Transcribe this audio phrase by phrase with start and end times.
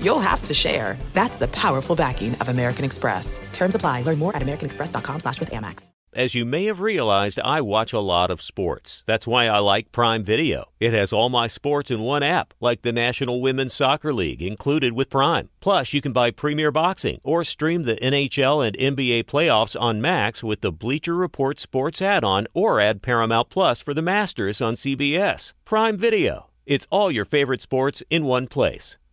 [0.00, 0.96] you'll have to share.
[1.12, 3.38] That's the powerful backing of American Express.
[3.52, 4.02] Terms apply.
[4.02, 5.88] Learn more at americanexpress.com slash with Amex.
[6.16, 9.04] As you may have realized, I watch a lot of sports.
[9.06, 10.64] That's why I like Prime Video.
[10.80, 14.94] It has all my sports in one app, like the National Women's Soccer League, included
[14.94, 15.50] with Prime.
[15.60, 20.42] Plus, you can buy Premier Boxing or stream the NHL and NBA playoffs on Max
[20.42, 25.52] with the Bleacher Report Sports add-on or add Paramount Plus for the Masters on CBS.
[25.66, 26.46] Prime Video.
[26.64, 28.96] It's all your favorite sports in one place.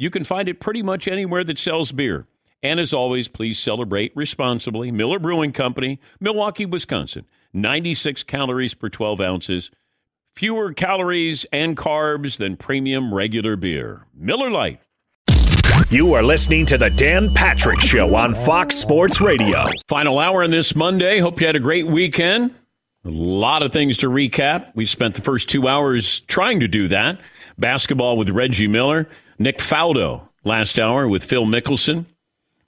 [0.00, 2.26] you can find it pretty much anywhere that sells beer.
[2.62, 4.90] And as always, please celebrate responsibly.
[4.90, 7.26] Miller Brewing Company, Milwaukee, Wisconsin.
[7.52, 9.70] 96 calories per 12 ounces.
[10.34, 14.06] Fewer calories and carbs than premium regular beer.
[14.14, 14.80] Miller Lite.
[15.90, 19.66] You are listening to the Dan Patrick Show on Fox Sports Radio.
[19.86, 21.18] Final hour on this Monday.
[21.18, 22.54] Hope you had a great weekend.
[23.04, 24.74] A lot of things to recap.
[24.74, 27.20] We spent the first two hours trying to do that.
[27.58, 29.06] Basketball with Reggie Miller.
[29.40, 32.04] Nick Faldo last hour with Phil Mickelson.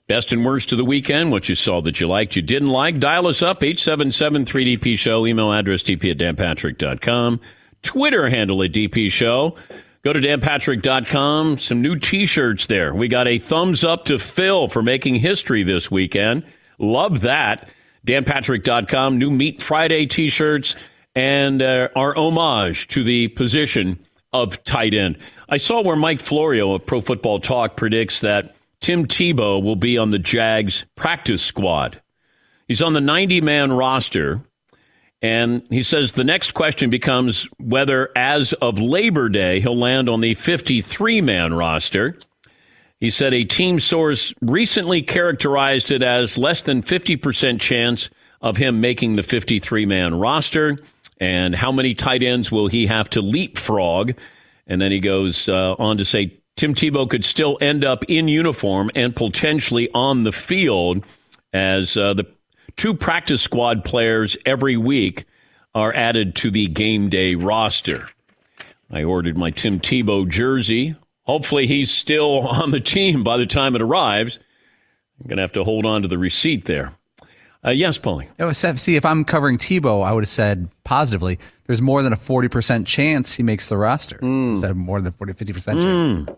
[0.07, 2.99] Best and worst of the weekend, what you saw that you liked, you didn't like.
[2.99, 5.27] Dial us up, 877 3DP Show.
[5.27, 7.39] Email address dp at danpatrick.com.
[7.83, 9.55] Twitter handle at DP Show.
[10.03, 11.59] Go to danpatrick.com.
[11.59, 12.93] Some new t shirts there.
[12.93, 16.43] We got a thumbs up to Phil for making history this weekend.
[16.79, 17.69] Love that.
[18.07, 19.19] danpatrick.com.
[19.19, 20.75] New Meat Friday t shirts
[21.13, 23.99] and uh, our homage to the position
[24.33, 25.17] of tight end.
[25.49, 29.97] I saw where Mike Florio of Pro Football Talk predicts that Tim Tebow will be
[29.97, 32.01] on the Jags practice squad.
[32.67, 34.41] He's on the 90 man roster.
[35.21, 40.19] And he says the next question becomes whether, as of Labor Day, he'll land on
[40.19, 42.17] the 53 man roster.
[42.99, 48.09] He said a team source recently characterized it as less than 50% chance
[48.41, 50.77] of him making the 53 man roster.
[51.23, 54.13] And how many tight ends will he have to leapfrog
[54.67, 58.27] and then he goes uh, on to say Tim Tebow could still end up in
[58.27, 61.03] uniform and potentially on the field
[61.51, 62.25] as uh, the
[62.75, 65.25] two practice squad players every week
[65.75, 68.09] are added to the game day roster.
[68.91, 70.95] I ordered my Tim Tebow jersey.
[71.23, 74.37] Hopefully, he's still on the team by the time it arrives.
[75.19, 76.93] I'm going to have to hold on to the receipt there.
[77.65, 78.77] Uh, yes, Paulie.
[78.77, 82.85] see, if I'm covering Tebow, I would have said positively, there's more than a 40%
[82.85, 84.17] chance he makes the roster.
[84.17, 84.51] Mm.
[84.51, 86.29] Instead of more than 40, 50% chance.
[86.29, 86.35] Mm.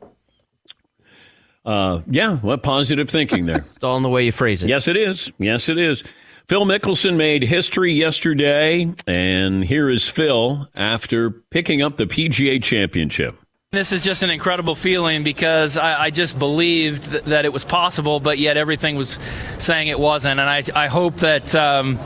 [1.65, 3.65] Uh, yeah, well, positive thinking there.
[3.75, 4.69] it's all in the way you phrase it.
[4.69, 5.31] Yes, it is.
[5.39, 6.03] Yes, it is.
[6.47, 13.35] Phil Mickelson made history yesterday, and here is Phil after picking up the PGA championship.
[13.75, 17.65] This is just an incredible feeling because I, I just believed th- that it was
[17.65, 19.19] possible, but yet everything was
[19.57, 20.39] saying it wasn't.
[20.39, 21.99] And I, I hope that um,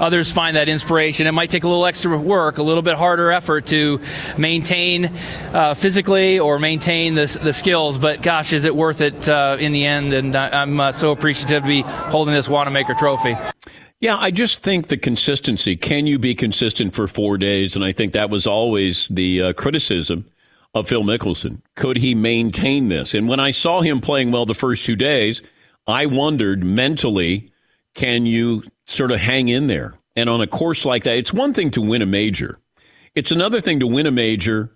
[0.00, 1.26] others find that inspiration.
[1.26, 4.00] It might take a little extra work, a little bit harder effort to
[4.38, 5.12] maintain
[5.52, 9.72] uh, physically or maintain the, the skills, but gosh, is it worth it uh, in
[9.72, 10.14] the end?
[10.14, 13.36] And I, am uh, so appreciative to be holding this Wanamaker trophy.
[14.00, 15.76] Yeah, I just think the consistency.
[15.76, 17.76] Can you be consistent for four days?
[17.76, 20.24] And I think that was always the uh, criticism
[20.74, 21.60] of Phil Mickelson.
[21.76, 23.14] Could he maintain this?
[23.14, 25.42] And when I saw him playing well the first two days,
[25.86, 27.50] I wondered mentally,
[27.94, 29.94] can you sort of hang in there?
[30.16, 32.58] And on a course like that, it's one thing to win a major.
[33.14, 34.72] It's another thing to win a major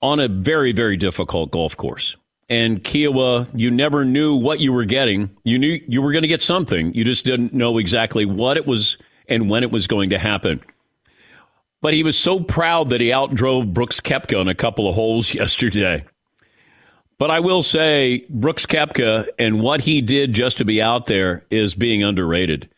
[0.00, 2.16] on a very, very difficult golf course.
[2.48, 5.30] And Kiawah, you never knew what you were getting.
[5.44, 6.92] You knew you were going to get something.
[6.92, 8.98] You just didn't know exactly what it was
[9.28, 10.60] and when it was going to happen.
[11.82, 15.34] But he was so proud that he outdrove Brooks Koepka on a couple of holes
[15.34, 16.04] yesterday.
[17.18, 21.44] But I will say, Brooks Koepka and what he did just to be out there
[21.50, 22.68] is being underrated.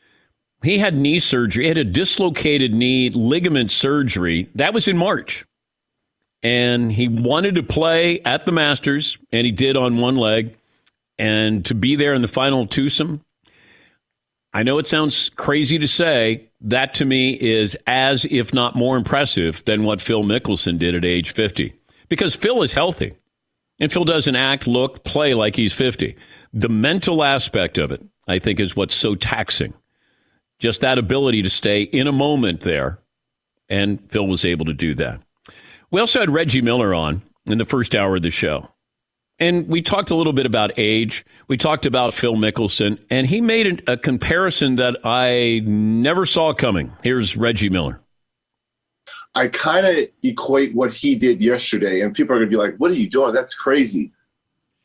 [0.63, 4.49] He had knee surgery, he had a dislocated knee ligament surgery.
[4.55, 5.45] That was in March.
[6.43, 10.55] And he wanted to play at the Masters, and he did on one leg.
[11.19, 13.24] And to be there in the final twosome,
[14.55, 18.97] I know it sounds crazy to say, that to me is as, if not more
[18.97, 21.75] impressive than what Phil Mickelson did at age 50.
[22.09, 23.15] Because Phil is healthy.
[23.81, 26.17] And Phil doesn't act, look, play like he's 50.
[26.53, 29.75] The mental aspect of it, I think, is what's so taxing.
[30.61, 33.01] Just that ability to stay in a moment there.
[33.69, 35.21] And Phil was able to do that.
[35.91, 38.71] We also had Reggie Miller on in the first hour of the show.
[39.39, 41.25] And we talked a little bit about age.
[41.49, 46.93] We talked about Phil Mickelson, and he made a comparison that I never saw coming.
[47.03, 48.01] Here's Reggie Miller.
[49.35, 52.77] I kind of equate what he did yesterday, and people are going to be like,
[52.77, 53.35] What are you doing?
[53.35, 54.13] That's crazy.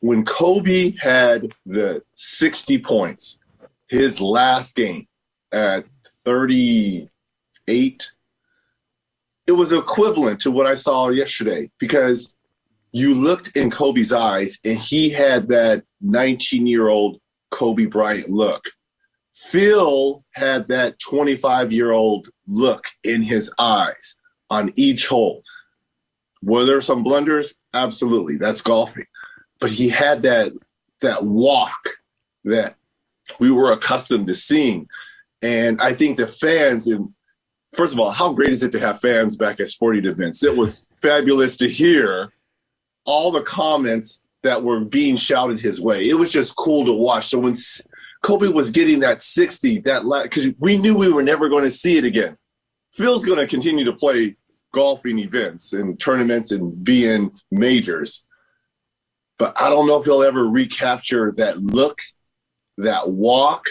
[0.01, 3.39] When Kobe had the 60 points,
[3.89, 5.07] his last game
[5.51, 5.85] at
[6.25, 8.11] 38,
[9.45, 12.35] it was equivalent to what I saw yesterday because
[12.91, 17.19] you looked in Kobe's eyes and he had that 19 year old
[17.51, 18.69] Kobe Bryant look.
[19.33, 24.19] Phil had that 25 year old look in his eyes
[24.49, 25.43] on each hole.
[26.41, 27.55] Were there some blunders?
[27.73, 28.37] Absolutely.
[28.37, 29.05] That's golfing.
[29.59, 30.51] But he had that
[31.01, 31.89] that walk
[32.43, 32.75] that
[33.39, 34.87] we were accustomed to seeing.
[35.41, 37.13] And I think the fans and
[37.73, 40.43] first of all, how great is it to have fans back at sporting events?
[40.43, 42.33] It was fabulous to hear
[43.09, 46.07] all the comments that were being shouted his way.
[46.07, 47.29] It was just cool to watch.
[47.29, 47.55] So when
[48.21, 51.97] Kobe was getting that 60, that because we knew we were never going to see
[51.97, 52.37] it again.
[52.93, 54.35] Phil's going to continue to play
[54.73, 58.27] golfing events and tournaments and be in majors.
[59.39, 62.01] But I don't know if he'll ever recapture that look,
[62.77, 63.65] that walk.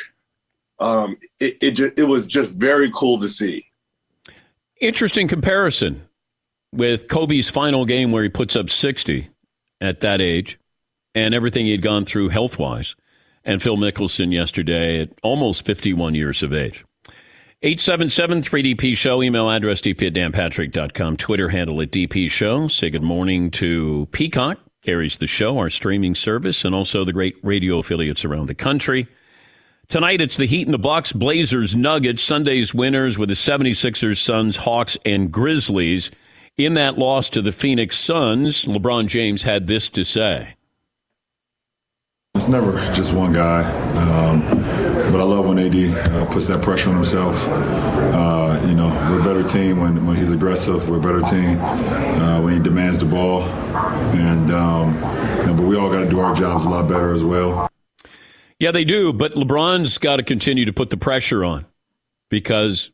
[0.80, 3.66] Um, it, it, it was just very cool to see.
[4.80, 6.07] Interesting comparison
[6.72, 9.28] with Kobe's final game where he puts up 60
[9.80, 10.58] at that age
[11.14, 12.94] and everything he'd gone through health wise,
[13.44, 16.84] and Phil Mickelson yesterday at almost 51 years of age.
[17.62, 22.68] 877 3DP Show, email address dp at danpatrick.com, Twitter handle at DP Show.
[22.68, 27.36] Say good morning to Peacock, carries the show, our streaming service, and also the great
[27.42, 29.08] radio affiliates around the country.
[29.88, 34.56] Tonight it's the Heat and the Bucks, Blazers, Nuggets, Sunday's winners with the 76ers, Suns,
[34.58, 36.10] Hawks, and Grizzlies.
[36.58, 40.56] In that loss to the Phoenix Suns, LeBron James had this to say.
[42.34, 43.62] It's never just one guy,
[43.94, 44.40] um,
[45.12, 47.36] but I love when AD uh, puts that pressure on himself.
[47.46, 50.88] Uh, you know, we're a better team when, when he's aggressive.
[50.88, 54.94] We're a better team uh, when he demands the ball, and um,
[55.38, 57.68] you know, but we all got to do our jobs a lot better as well.
[58.58, 61.66] Yeah, they do, but LeBron's got to continue to put the pressure on
[62.28, 62.90] because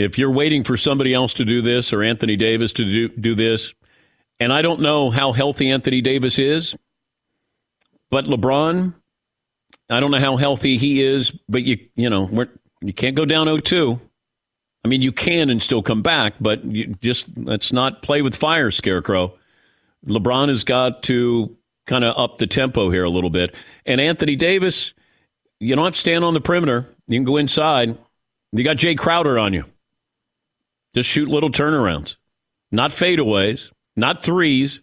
[0.00, 3.34] if you're waiting for somebody else to do this or Anthony Davis to do, do
[3.34, 3.74] this,
[4.38, 6.76] and I don't know how healthy Anthony Davis is,
[8.10, 8.94] but LeBron,
[9.90, 12.48] I don't know how healthy he is, but you you know we're,
[12.80, 14.00] you can't go down 0-2.
[14.82, 18.34] I mean, you can and still come back, but you just let's not play with
[18.34, 19.34] fire, Scarecrow.
[20.06, 21.54] LeBron has got to
[21.86, 23.54] kind of up the tempo here a little bit,
[23.84, 24.94] and Anthony Davis,
[25.58, 26.88] you don't have to stand on the perimeter.
[27.06, 27.98] You can go inside.
[28.52, 29.64] You got Jae Crowder on you.
[30.94, 32.16] Just shoot little turnarounds,
[32.72, 34.80] not fadeaways, not threes.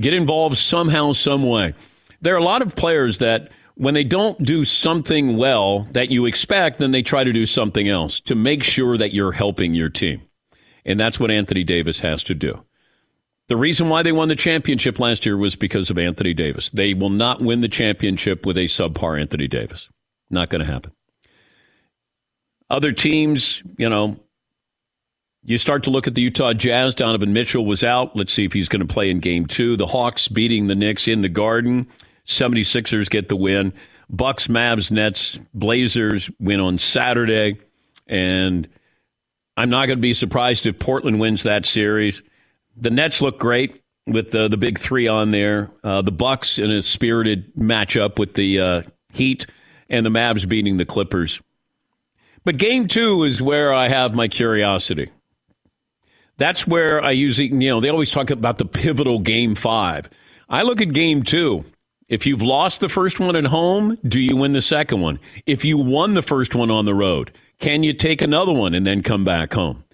[0.00, 1.74] Get involved somehow, some way.
[2.20, 6.24] There are a lot of players that when they don't do something well that you
[6.26, 9.88] expect, then they try to do something else to make sure that you're helping your
[9.88, 10.22] team.
[10.84, 12.64] And that's what Anthony Davis has to do.
[13.48, 16.70] The reason why they won the championship last year was because of Anthony Davis.
[16.70, 19.88] They will not win the championship with a subpar Anthony Davis.
[20.28, 20.92] Not going to happen.
[22.68, 24.18] Other teams, you know,
[25.44, 26.94] you start to look at the Utah Jazz.
[26.94, 28.14] Donovan Mitchell was out.
[28.16, 29.76] Let's see if he's going to play in game two.
[29.76, 31.86] The Hawks beating the Knicks in the Garden.
[32.26, 33.72] 76ers get the win.
[34.10, 37.58] Bucks, Mavs, Nets, Blazers win on Saturday.
[38.06, 38.68] And
[39.56, 42.22] I'm not going to be surprised if Portland wins that series.
[42.76, 45.70] The Nets look great with the, the big three on there.
[45.84, 49.46] Uh, the Bucks in a spirited matchup with the uh, Heat
[49.88, 51.40] and the Mavs beating the Clippers.
[52.44, 55.10] But game two is where I have my curiosity.
[56.38, 60.08] That's where I usually, you know, they always talk about the pivotal game five.
[60.48, 61.64] I look at game two.
[62.08, 65.20] If you've lost the first one at home, do you win the second one?
[65.44, 68.86] If you won the first one on the road, can you take another one and
[68.86, 69.84] then come back home?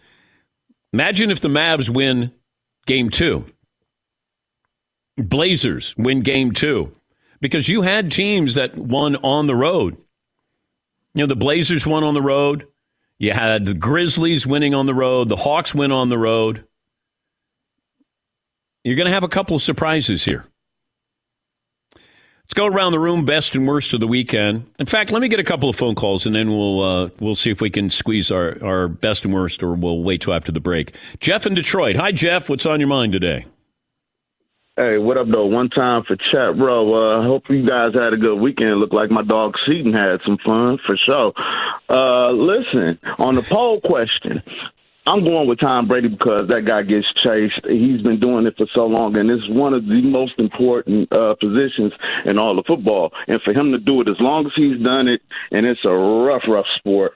[0.93, 2.31] Imagine if the Mavs win
[2.87, 3.47] game two.
[5.17, 6.95] Blazers win game two.
[7.41, 9.97] Because you had teams that won on the road.
[11.15, 12.67] You know, the Blazers won on the road.
[13.19, 15.29] You had the Grizzlies winning on the road.
[15.29, 16.65] The Hawks win on the road.
[18.83, 20.47] You're going to have a couple of surprises here.
[22.45, 24.71] Let's go around the room, best and worst of the weekend.
[24.79, 27.35] In fact, let me get a couple of phone calls, and then we'll uh, we'll
[27.35, 30.53] see if we can squeeze our, our best and worst, or we'll wait till after
[30.53, 30.95] the break.
[31.21, 31.97] Jeff in Detroit.
[31.97, 32.51] Hi, Jeff.
[32.51, 33.47] What's on your mind today?
[34.77, 35.47] Hey, what up, though?
[35.47, 36.95] One time for chat, bro.
[36.95, 38.75] Uh, hope you guys had a good weekend.
[38.81, 41.33] Looked like my dog Seton had some fun for sure.
[41.89, 44.43] Uh, listen, on the poll question,
[45.07, 47.61] I'm going with Tom Brady because that guy gets chased.
[47.71, 51.37] He's been doing it for so long, and it's one of the most important uh,
[51.39, 51.93] positions
[52.27, 53.13] in all of football.
[53.29, 55.21] And for him to do it as long as he's done it,
[55.53, 57.13] and it's a rough, rough sport.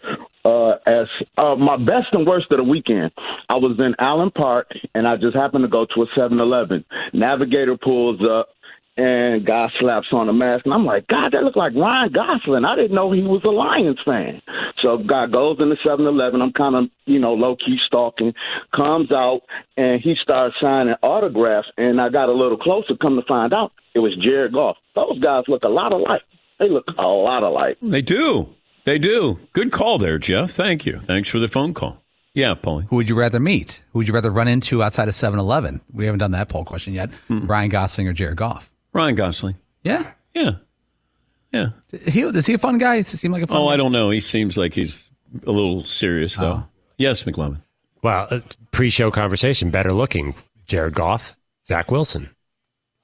[0.48, 3.10] Uh, as uh, my best and worst of the weekend,
[3.50, 6.86] I was in Allen Park, and I just happened to go to a 7-Eleven.
[7.12, 8.48] Navigator pulls up
[8.96, 12.64] and guy slaps on a mask, and I'm like, God, that looked like Ryan Gosling.
[12.64, 14.40] I didn't know he was a Lions fan.
[14.82, 16.40] So guy goes into 7-Eleven.
[16.40, 18.32] I'm kind of, you know, low key stalking.
[18.74, 19.42] Comes out
[19.76, 22.94] and he starts signing autographs, and I got a little closer.
[23.00, 24.78] Come to find out, it was Jared Goff.
[24.94, 26.22] Those guys look a lot alike.
[26.58, 27.76] They look a lot alike.
[27.82, 28.48] They do.
[28.88, 29.38] They do.
[29.52, 30.50] Good call there, Jeff.
[30.52, 31.00] Thank you.
[31.00, 32.02] Thanks for the phone call.
[32.32, 32.86] Yeah, Paulie.
[32.88, 33.82] Who would you rather meet?
[33.92, 35.82] Who would you rather run into outside of 7 Eleven?
[35.92, 37.10] We haven't done that poll question yet.
[37.28, 38.70] Ryan Gosling or Jared Goff?
[38.94, 39.56] Ryan Gosling.
[39.82, 40.10] Yeah.
[40.32, 40.52] Yeah.
[41.52, 41.68] Yeah.
[42.06, 42.96] He, is he a fun guy?
[43.02, 43.74] Does he seem like a fun Oh, guy?
[43.74, 44.08] I don't know.
[44.08, 45.10] He seems like he's
[45.46, 46.64] a little serious, though.
[46.96, 47.60] Yes, McLovin.
[48.02, 48.40] Well, uh,
[48.70, 50.34] pre-show conversation, better looking,
[50.66, 51.34] Jared Goff,
[51.66, 52.30] Zach Wilson.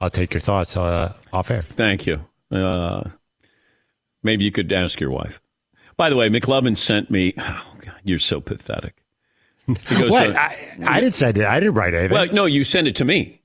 [0.01, 1.67] I'll take your thoughts uh, off air.
[1.73, 2.25] Thank you.
[2.51, 3.11] Uh,
[4.23, 5.43] maybe you could ask your wife.
[5.97, 7.35] By the way, McLovin sent me.
[7.47, 9.03] Oh God, you're so pathetic.
[9.67, 10.31] He goes, what?
[10.31, 11.45] uh, I, I didn't say that.
[11.47, 12.15] I didn't write anything.
[12.15, 13.43] well, no, you sent it to me.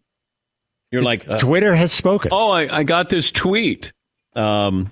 [0.91, 2.31] You're like uh, Twitter has spoken.
[2.31, 3.91] Oh, I, I got this tweet.
[4.35, 4.91] Um,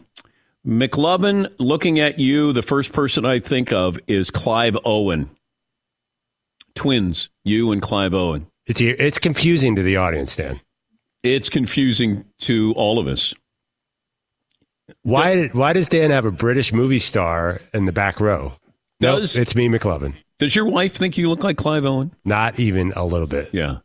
[0.65, 5.29] McLovin, looking at you, the first person I think of is Clive Owen.
[6.75, 8.47] Twins, you and Clive Owen.
[8.65, 10.59] It's it's confusing to the audience, Dan.
[11.23, 13.33] It's confusing to all of us.
[15.01, 18.53] Why did, why does Dan have a British movie star in the back row?
[18.99, 20.15] Nope, it's me, McLovin.
[20.39, 22.15] Does your wife think you look like Clive Owen?
[22.23, 23.49] Not even a little bit.
[23.51, 23.77] Yeah.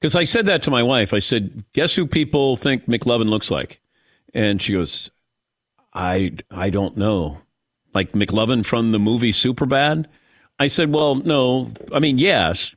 [0.00, 1.12] Because I said that to my wife.
[1.12, 3.80] I said, guess who people think McLovin looks like?
[4.32, 5.10] And she goes,
[5.92, 7.38] I, I don't know.
[7.92, 10.06] Like McLovin from the movie Superbad?
[10.58, 11.72] I said, well, no.
[11.92, 12.74] I mean, yes.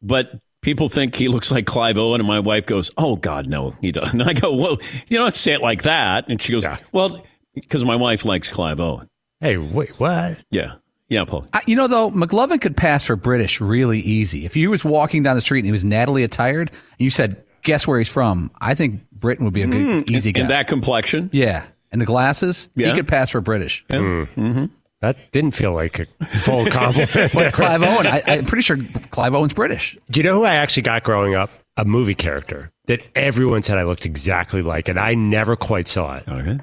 [0.00, 2.20] But people think he looks like Clive Owen.
[2.20, 4.20] And my wife goes, oh, God, no, he doesn't.
[4.20, 6.28] And I go, well, you don't say it like that.
[6.28, 7.22] And she goes, well,
[7.54, 9.08] because my wife likes Clive Owen.
[9.40, 10.42] Hey, wait, what?
[10.50, 10.74] Yeah.
[11.08, 11.46] Yeah, Paul.
[11.52, 14.44] I- You know, though, McLovin could pass for British really easy.
[14.44, 17.42] If he was walking down the street and he was Natalie attired, and you said,
[17.62, 20.42] guess where he's from, I think Britain would be a good, easy guess.
[20.42, 21.30] And that complexion?
[21.32, 21.66] yeah.
[21.90, 22.88] And the glasses, Yeah.
[22.88, 23.82] he could pass for British.
[23.88, 24.66] Mm-hmm.
[25.00, 27.32] That didn't feel like a full compliment.
[27.32, 28.78] But Clive Owen, I, I'm pretty sure
[29.10, 29.96] Clive Owen's British.
[30.10, 31.50] Do you know who I actually got growing up?
[31.76, 36.16] A movie character that everyone said I looked exactly like, and I never quite saw
[36.16, 36.24] it.
[36.26, 36.58] Okay.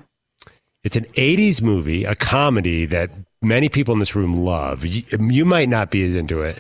[0.84, 3.12] It's an 80s movie, a comedy that
[3.42, 4.86] many people in this room love.
[4.86, 6.58] You, you might not be as into it.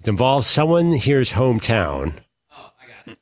[0.00, 2.12] It involves someone here's hometown.
[2.52, 3.18] Oh, I got it.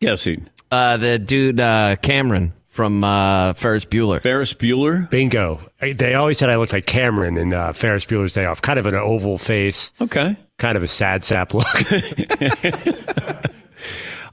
[0.00, 0.40] Yes, he.
[0.72, 4.20] Uh, the dude uh, Cameron from uh, Ferris Bueller.
[4.20, 5.10] Ferris Bueller.
[5.10, 5.60] Bingo.
[5.80, 8.62] They always said I looked like Cameron in uh, Ferris Bueller's Day Off.
[8.62, 9.92] Kind of an oval face.
[10.00, 10.36] Okay.
[10.58, 11.66] Kind of a sad sap look.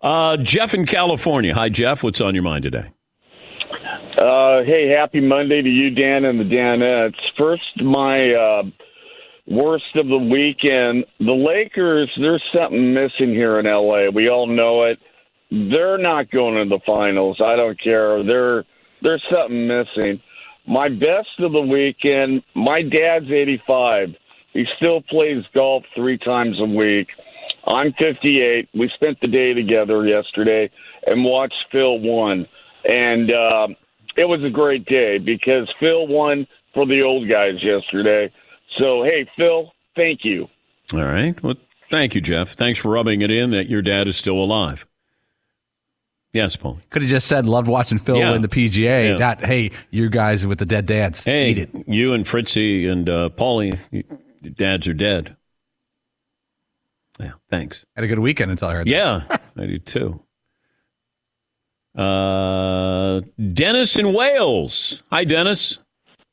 [0.04, 1.54] Uh, Jeff in California.
[1.54, 2.04] Hi, Jeff.
[2.04, 2.92] What's on your mind today?
[4.18, 7.16] Uh, hey, happy Monday to you, Dan and the Danettes.
[7.38, 8.64] First, my uh,
[9.48, 11.06] worst of the weekend.
[11.20, 14.10] The Lakers, there's something missing here in LA.
[14.14, 15.00] We all know it.
[15.54, 17.40] They're not going to the finals.
[17.44, 18.24] I don't care.
[18.24, 18.64] They're
[19.04, 20.20] there's something missing.
[20.66, 24.16] My best of the weekend, my dad's 85.
[24.54, 27.08] He still plays golf three times a week.
[27.68, 28.70] I'm 58.
[28.74, 30.72] We spent the day together yesterday
[31.06, 32.48] and watched Phil won.
[32.86, 33.68] And uh,
[34.16, 38.32] it was a great day because Phil won for the old guys yesterday.
[38.80, 40.48] So, hey, Phil, thank you.
[40.94, 41.42] All right.
[41.44, 41.56] Well,
[41.90, 42.54] thank you, Jeff.
[42.54, 44.86] Thanks for rubbing it in that your dad is still alive.
[46.34, 46.80] Yes, Paul.
[46.90, 48.32] Could have just said, loved watching Phil Yeah.
[48.32, 49.10] win the PGA.
[49.12, 49.18] Yeah.
[49.18, 51.24] Not, hey, you guys with the dead dads.
[51.24, 53.78] Hey, you and Fritzy and uh, Paulie,
[54.42, 55.36] dads are dead.
[57.20, 57.86] Yeah, thanks.
[57.96, 58.92] Had a good weekend until I heard that.
[58.92, 59.22] Yeah,
[59.58, 60.20] I do too.
[61.96, 63.22] Uh,
[63.54, 65.04] Dennis in Wales.
[65.12, 65.78] Hi, Dennis.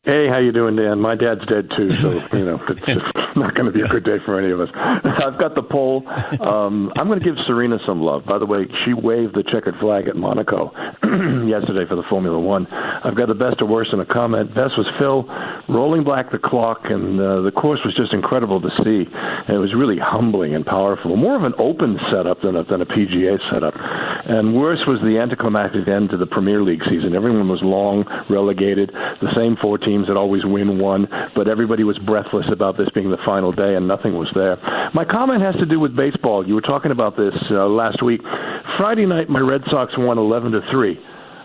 [0.03, 0.99] Hey, how you doing, Dan?
[0.99, 3.05] My dad's dead too, so you know it's just
[3.37, 4.71] not going to be a good day for any of us.
[4.75, 6.09] I've got the poll.
[6.41, 8.25] Um, I'm going to give Serena some love.
[8.25, 10.73] By the way, she waved the checkered flag at Monaco
[11.45, 12.67] yesterday for the Formula One.
[12.73, 14.55] I've got the best or worst in a comment.
[14.55, 15.29] Best was Phil
[15.69, 19.05] rolling back the clock, and uh, the course was just incredible to see.
[19.05, 21.15] And it was really humbling and powerful.
[21.15, 23.75] More of an open setup than a, than a PGA setup.
[23.77, 27.15] And worse was the anticlimactic end to the Premier League season.
[27.15, 28.91] Everyone was long relegated.
[29.21, 33.11] The same four teams that always win one, but everybody was breathless about this being
[33.11, 34.57] the final day, and nothing was there.
[34.95, 36.47] My comment has to do with baseball.
[36.47, 38.21] You were talking about this uh, last week.
[38.79, 40.99] Friday night, my Red Sox won 11 to three.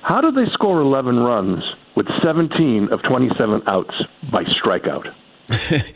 [0.04, 1.62] How did they score 11 runs
[1.96, 3.96] with 17 of 27 outs
[4.32, 5.08] by strikeout?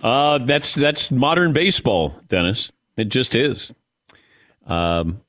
[0.00, 2.72] uh, that's that's modern baseball, Dennis.
[2.96, 3.74] It just is.
[4.66, 5.20] Um,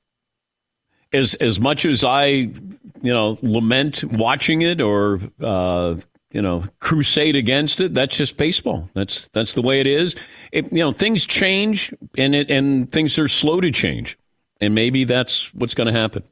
[1.11, 2.53] as as much as I, you
[3.01, 5.95] know, lament watching it or uh,
[6.33, 7.93] you know, crusade against it.
[7.93, 8.89] That's just baseball.
[8.95, 10.15] That's that's the way it is.
[10.51, 14.17] It, you know, things change, and it and things are slow to change,
[14.59, 16.23] and maybe that's what's going to happen.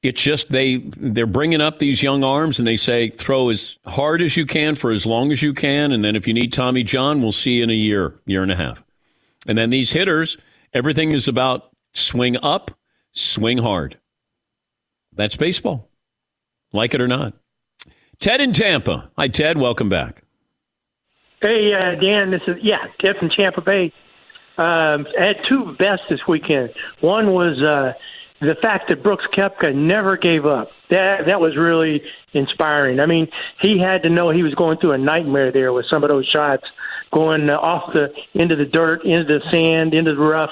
[0.00, 4.22] It's just they they're bringing up these young arms, and they say throw as hard
[4.22, 6.84] as you can for as long as you can, and then if you need Tommy
[6.84, 8.82] John, we'll see you in a year, year and a half.
[9.46, 10.38] And then these hitters,
[10.72, 12.70] everything is about swing up,
[13.12, 13.98] swing hard.
[15.12, 15.90] That's baseball,
[16.72, 17.34] like it or not.
[18.20, 19.10] Ted in Tampa.
[19.16, 19.56] Hi, Ted.
[19.56, 20.22] Welcome back.
[21.40, 22.30] Hey, uh, Dan.
[22.30, 23.94] This is yeah, Ted from Tampa Bay.
[24.58, 26.68] Um, I had two best this weekend.
[27.00, 27.98] One was uh,
[28.46, 30.68] the fact that Brooks Koepka never gave up.
[30.90, 32.02] That that was really
[32.34, 33.00] inspiring.
[33.00, 33.26] I mean,
[33.62, 36.28] he had to know he was going through a nightmare there with some of those
[36.28, 36.64] shots
[37.14, 40.50] going off the into the dirt, into the sand, into the rough,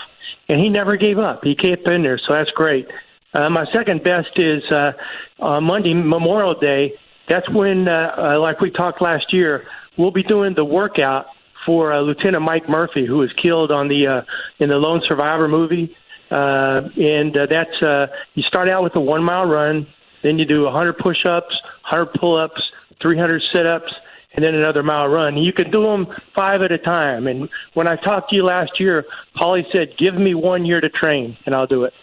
[0.48, 1.40] and he never gave up.
[1.44, 2.88] He kept in there, so that's great.
[3.34, 4.92] Uh, my second best is uh,
[5.38, 6.94] on Monday, Memorial Day
[7.28, 9.64] that's when, uh, uh, like we talked last year,
[9.96, 11.26] we'll be doing the workout
[11.66, 14.22] for uh, Lieutenant Mike Murphy, who was killed on the uh,
[14.58, 15.94] in the Lone Survivor movie.
[16.30, 19.86] Uh, and uh, that's uh, you start out with a one mile run,
[20.22, 21.54] then you do 100 push ups,
[21.90, 22.60] 100 pull ups,
[23.02, 23.92] 300 sit ups,
[24.34, 25.36] and then another mile run.
[25.36, 27.26] You can do them five at a time.
[27.26, 29.04] And when I talked to you last year,
[29.36, 31.94] Paulie said, "Give me one year to train, and I'll do it."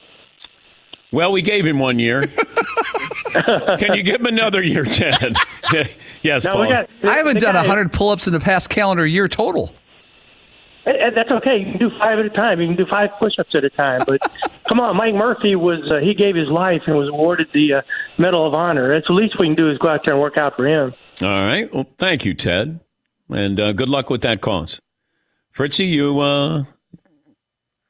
[1.12, 2.28] Well, we gave him one year.
[3.78, 5.36] Can you give him another year, Ted?
[6.22, 6.70] yes, no, Paul.
[6.70, 9.74] Got, I haven't done 100 pull ups in the past calendar year total.
[10.86, 11.58] That's okay.
[11.58, 12.62] You can do five at a time.
[12.62, 14.04] You can do five push-ups at a time.
[14.06, 14.22] But
[14.70, 17.82] come on, Mike Murphy was uh, he gave his life and was awarded the uh,
[18.20, 18.94] Medal of Honor.
[18.94, 20.94] That's the least we can do is go out there and work out for him.
[21.22, 21.74] All right.
[21.74, 22.82] Well, thank you, Ted,
[23.30, 24.80] and uh, good luck with that cause.
[25.52, 26.20] Fritzy, you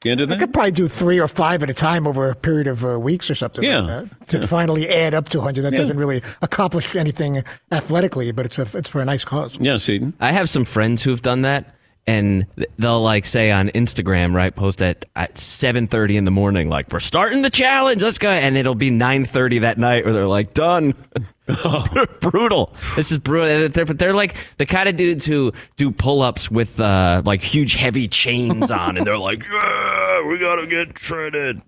[0.08, 0.36] uh, into that?
[0.36, 2.98] I could probably do three or five at a time over a period of uh,
[2.98, 3.80] weeks or something yeah.
[3.80, 4.46] like that to yeah.
[4.46, 5.62] finally add up to 100.
[5.62, 5.78] That yeah.
[5.78, 9.58] doesn't really accomplish anything athletically, but it's a, it's for a nice cause.
[9.60, 10.14] Yeah, Eden.
[10.20, 11.75] I have some friends who've done that
[12.06, 12.46] and
[12.78, 16.92] they'll like say on Instagram, right, post at at seven thirty in the morning, like
[16.92, 20.26] we're starting the challenge, let's go, and it'll be nine thirty that night, where they're
[20.26, 20.94] like done.
[22.20, 22.74] brutal.
[22.96, 23.68] This is brutal.
[23.68, 27.40] They're, but they're like the kind of dudes who do pull ups with uh, like
[27.40, 31.62] huge heavy chains on, and they're like, yeah, we gotta get shredded.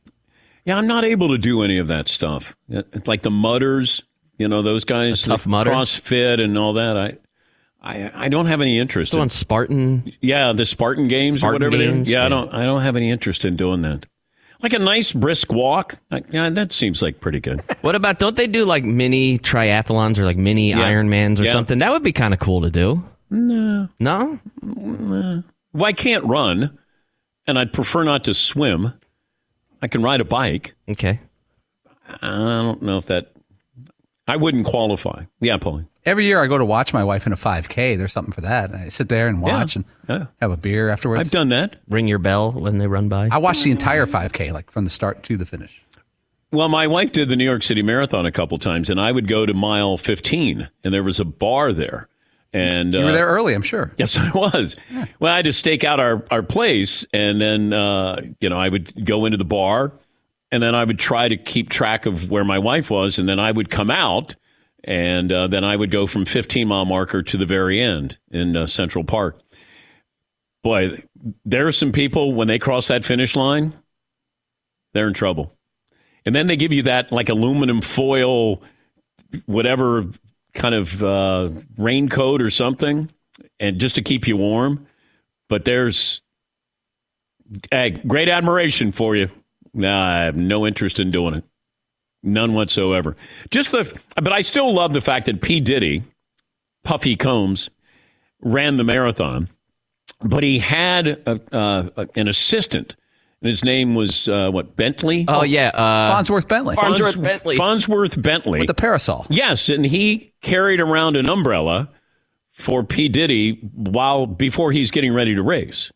[0.64, 2.56] Yeah, I'm not able to do any of that stuff.
[2.68, 4.02] It's like the mudders,
[4.36, 6.96] you know, those guys, tough mudder, CrossFit, and all that.
[6.96, 7.16] I
[7.80, 10.12] I, I don't have any interest in, on Spartan.
[10.20, 11.92] Yeah, the Spartan games Spartan or whatever.
[11.92, 14.06] Games, yeah, yeah, I don't I don't have any interest in doing that.
[14.60, 15.98] Like a nice brisk walk.
[16.30, 17.62] Yeah, that seems like pretty good.
[17.82, 20.78] What about don't they do like mini triathlons or like mini yeah.
[20.78, 21.52] Ironmans or yeah.
[21.52, 21.78] something?
[21.78, 23.04] That would be kind of cool to do.
[23.30, 23.88] No.
[24.00, 24.38] No?
[24.62, 25.44] no.
[25.72, 26.76] Well, I can't run,
[27.46, 28.94] and I'd prefer not to swim.
[29.80, 30.74] I can ride a bike.
[30.88, 31.20] Okay.
[32.20, 33.30] I don't know if that.
[34.26, 35.24] I wouldn't qualify.
[35.40, 35.86] Yeah, Paulie.
[36.08, 37.98] Every year I go to watch my wife in a 5K.
[37.98, 38.74] There's something for that.
[38.74, 39.82] I sit there and watch yeah.
[40.08, 40.26] and yeah.
[40.40, 41.20] have a beer afterwards.
[41.20, 41.76] I've done that.
[41.86, 43.28] Ring your bell when they run by.
[43.30, 45.82] I watched the entire 5K, like from the start to the finish.
[46.50, 49.28] Well, my wife did the New York City Marathon a couple times, and I would
[49.28, 52.08] go to mile 15, and there was a bar there.
[52.54, 53.92] And you were uh, there early, I'm sure.
[53.98, 54.76] Yes, I was.
[54.90, 55.04] Yeah.
[55.20, 58.70] Well, I had to stake out our, our place, and then uh, you know I
[58.70, 59.92] would go into the bar,
[60.50, 63.38] and then I would try to keep track of where my wife was, and then
[63.38, 64.34] I would come out
[64.84, 68.56] and uh, then I would go from 15 mile marker to the very end in
[68.56, 69.40] uh, Central Park.
[70.62, 71.02] Boy,
[71.44, 73.74] there are some people when they cross that finish line,
[74.92, 75.54] they're in trouble.
[76.24, 78.62] And then they give you that like aluminum foil,
[79.46, 80.06] whatever
[80.54, 83.10] kind of uh, raincoat or something,
[83.60, 84.86] and just to keep you warm.
[85.48, 86.22] But there's
[87.70, 89.30] hey, great admiration for you.
[89.72, 91.44] Nah, I have no interest in doing it.
[92.22, 93.16] None whatsoever.
[93.50, 95.60] Just the, but I still love the fact that P.
[95.60, 96.02] Diddy
[96.88, 97.68] Puffy Combs,
[98.40, 99.48] ran the marathon,
[100.22, 102.96] but he had a, uh, an assistant.
[103.40, 105.26] And his name was uh, what Bentley?
[105.28, 106.74] Oh yeah, uh, Farnsworth Bentley.
[106.74, 107.56] Farnsworth Bentley.
[107.56, 109.26] Farnsworth Bentley with the parasol.
[109.28, 111.90] Yes, and he carried around an umbrella
[112.52, 115.92] for P Diddy while before he's getting ready to race.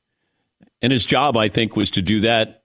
[0.83, 2.62] And his job, I think, was to do that.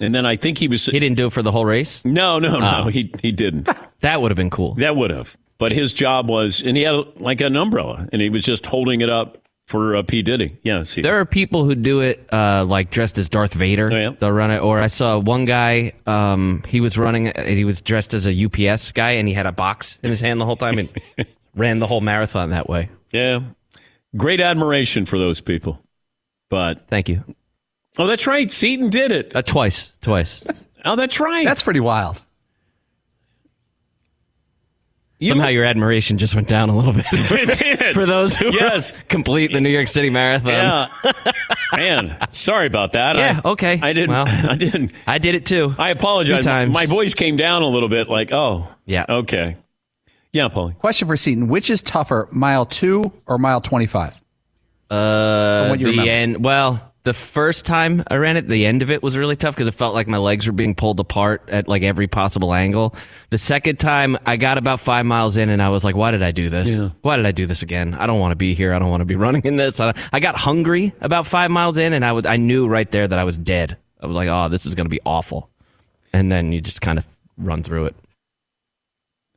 [0.00, 0.86] And then I think he was.
[0.86, 2.02] He didn't do it for the whole race.
[2.04, 2.84] No, no, no.
[2.86, 2.88] Oh.
[2.88, 3.68] He he didn't.
[4.00, 4.74] That would have been cool.
[4.76, 5.36] That would have.
[5.58, 9.02] But his job was, and he had like an umbrella, and he was just holding
[9.02, 9.36] it up
[9.66, 10.58] for uh, P Diddy.
[10.62, 11.02] Yeah, see.
[11.02, 13.92] There are people who do it uh, like dressed as Darth Vader.
[13.92, 14.60] Oh, They'll run it.
[14.60, 15.92] Or I saw one guy.
[16.06, 17.28] Um, he was running.
[17.28, 20.20] and He was dressed as a UPS guy, and he had a box in his
[20.20, 20.88] hand the whole time, and
[21.54, 22.88] ran the whole marathon that way.
[23.12, 23.40] Yeah.
[24.16, 25.78] Great admiration for those people.
[26.48, 27.22] But thank you.
[27.98, 28.50] Oh, that's right.
[28.50, 29.34] Seton did it.
[29.34, 29.92] Uh, twice.
[30.00, 30.44] Twice.
[30.84, 31.44] Oh, that's right.
[31.44, 32.20] That's pretty wild.
[35.22, 37.94] Somehow your admiration just went down a little bit It did.
[37.94, 38.90] for those who Yes.
[39.08, 40.48] complete the New York City Marathon.
[40.50, 40.88] Yeah.
[41.74, 43.16] Man, sorry about that.
[43.16, 43.78] Yeah, I, okay.
[43.82, 44.10] I didn't.
[44.10, 44.92] Well, I didn't.
[45.06, 45.74] I did it too.
[45.78, 46.38] I apologize.
[46.38, 46.72] Two times.
[46.72, 48.66] My voice came down a little bit like, oh.
[48.86, 49.04] Yeah.
[49.10, 49.58] Okay.
[50.32, 50.78] Yeah, Paulie.
[50.78, 54.14] Question for Seton: Which is tougher, mile two or mile twenty-five?
[54.88, 56.10] Uh, what you the remember.
[56.10, 56.44] end.
[56.44, 59.68] Well, the first time I ran it, the end of it was really tough because
[59.68, 62.94] it felt like my legs were being pulled apart at like every possible angle.
[63.30, 66.22] The second time, I got about five miles in, and I was like, "Why did
[66.22, 66.68] I do this?
[66.68, 66.90] Yeah.
[67.00, 67.94] Why did I do this again?
[67.94, 68.74] I don't want to be here.
[68.74, 71.78] I don't want to be running in this." I, I got hungry about five miles
[71.78, 73.76] in, and I would I knew right there that I was dead.
[74.02, 75.48] I was like, "Oh, this is going to be awful,"
[76.12, 77.06] and then you just kind of
[77.38, 77.96] run through it.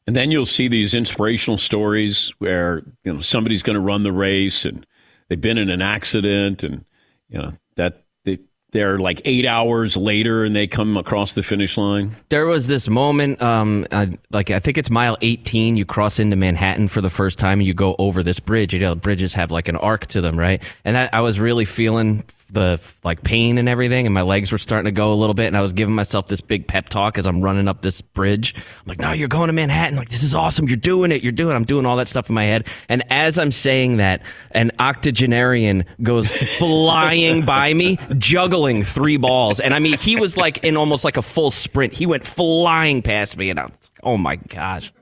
[0.06, 4.12] And then you'll see these inspirational stories where you know somebody's going to run the
[4.12, 4.86] race and
[5.30, 6.84] they've been in an accident and
[7.34, 8.40] you know that they
[8.72, 12.16] they're like eight hours later and they come across the finish line.
[12.30, 15.76] There was this moment, um, uh, like I think it's mile 18.
[15.76, 18.74] You cross into Manhattan for the first time, and you go over this bridge.
[18.74, 20.64] You know, bridges have like an arc to them, right?
[20.86, 24.58] And that, I was really feeling the like pain and everything, and my legs were
[24.58, 25.48] starting to go a little bit.
[25.48, 28.56] And I was giving myself this big pep talk as I'm running up this bridge.
[28.56, 29.98] I'm like, "No, you're going to Manhattan.
[29.98, 30.68] Like this is awesome.
[30.68, 31.24] You're doing it.
[31.24, 31.54] You're doing.
[31.54, 34.72] it." I'm doing all that stuff in my head." And as I'm saying that, an
[34.80, 39.60] octogenarian goes flying by me, juggling three balls.
[39.60, 41.94] And I mean, he was like in almost like a full sprint.
[41.94, 44.94] He went flying past me, and I'm, like, oh my gosh.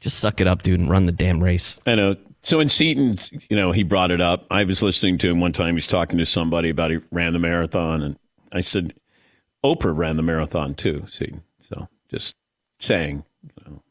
[0.00, 1.76] Just suck it up, dude, and run the damn race.
[1.86, 2.16] I know.
[2.46, 3.16] So in Seton,
[3.50, 4.46] you know, he brought it up.
[4.52, 5.74] I was listening to him one time.
[5.74, 8.16] He's talking to somebody about he ran the marathon, and
[8.52, 8.94] I said,
[9.64, 11.02] Oprah ran the marathon too.
[11.08, 11.42] Seton.
[11.58, 12.36] So just
[12.78, 13.82] saying, you know,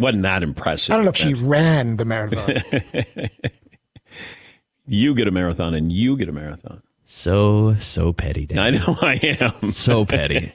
[0.00, 0.94] wasn't that impressive?
[0.94, 2.60] I don't know if she ran the marathon.
[4.88, 6.82] you get a marathon, and you get a marathon.
[7.04, 8.58] So, so petty, Dan.
[8.58, 9.14] I know I
[9.62, 9.70] am.
[9.70, 10.50] So petty.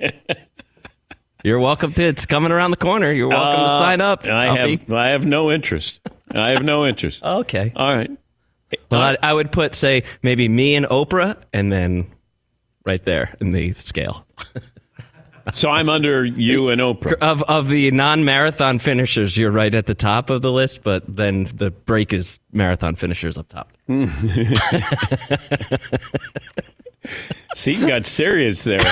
[1.46, 2.04] You're welcome to.
[2.04, 3.14] It's coming around the corner.
[3.14, 4.26] You're welcome to Uh, sign up.
[4.26, 4.80] I Tuffy.
[4.82, 6.02] have, I have no interest.
[6.32, 7.22] I have no interest.
[7.40, 7.72] Okay.
[7.76, 8.12] All right.
[8.92, 12.06] Well, I, I would put, say, maybe me and Oprah, and then
[12.86, 14.28] right there in the scale.
[15.54, 17.16] So I'm under you and Oprah.
[17.22, 21.46] Of of the non-marathon finishers, you're right at the top of the list, but then
[21.56, 23.72] the break is marathon finishers up top.
[27.56, 28.82] Seton got serious there.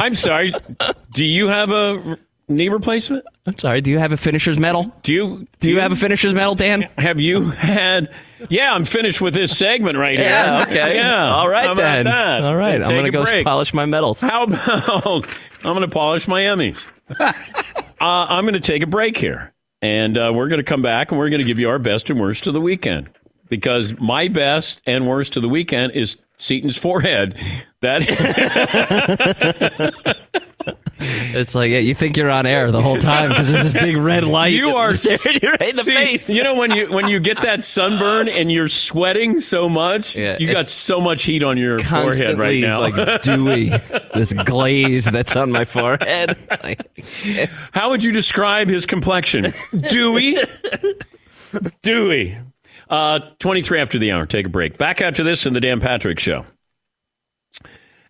[0.00, 0.52] I'm sorry.
[1.12, 3.24] Do you have a knee replacement?
[3.46, 3.80] I'm sorry.
[3.80, 4.92] Do you have a finisher's medal?
[5.02, 5.46] Do you?
[5.60, 6.88] Do you have a finisher's medal, Dan?
[6.98, 8.12] Have you had?
[8.48, 10.28] Yeah, I'm finished with this segment right here.
[10.28, 10.64] Yeah.
[10.68, 10.96] Okay.
[10.96, 11.34] Yeah.
[11.34, 12.04] All right then.
[12.04, 12.42] that?
[12.42, 12.82] All right.
[12.82, 13.44] I'm gonna go break.
[13.44, 14.20] polish my medals.
[14.20, 15.26] How about
[15.64, 16.86] I'm going to polish my Emmys?
[17.20, 17.32] uh,
[18.00, 21.18] I'm going to take a break here, and uh, we're going to come back and
[21.18, 23.08] we're going to give you our best and worst of the weekend.
[23.48, 27.34] Because my best and worst of the weekend is Seton's forehead.
[27.80, 28.02] That
[31.00, 33.96] It's like yeah, you think you're on air the whole time because there's this big
[33.98, 34.52] red light.
[34.52, 36.28] you are staring you right in the See, face.
[36.28, 40.36] You know when you when you get that sunburn and you're sweating so much, Yeah,
[40.40, 42.80] you got so much heat on your forehead right now.
[42.80, 43.68] like dewy,
[44.14, 46.36] this glaze that's on my forehead.
[47.72, 49.52] How would you describe his complexion?
[49.90, 50.38] Dewy.
[51.82, 52.36] Dewy.
[52.90, 54.26] Uh, 23 after the hour.
[54.26, 54.78] Take a break.
[54.78, 56.44] Back after this in the Dan Patrick Show.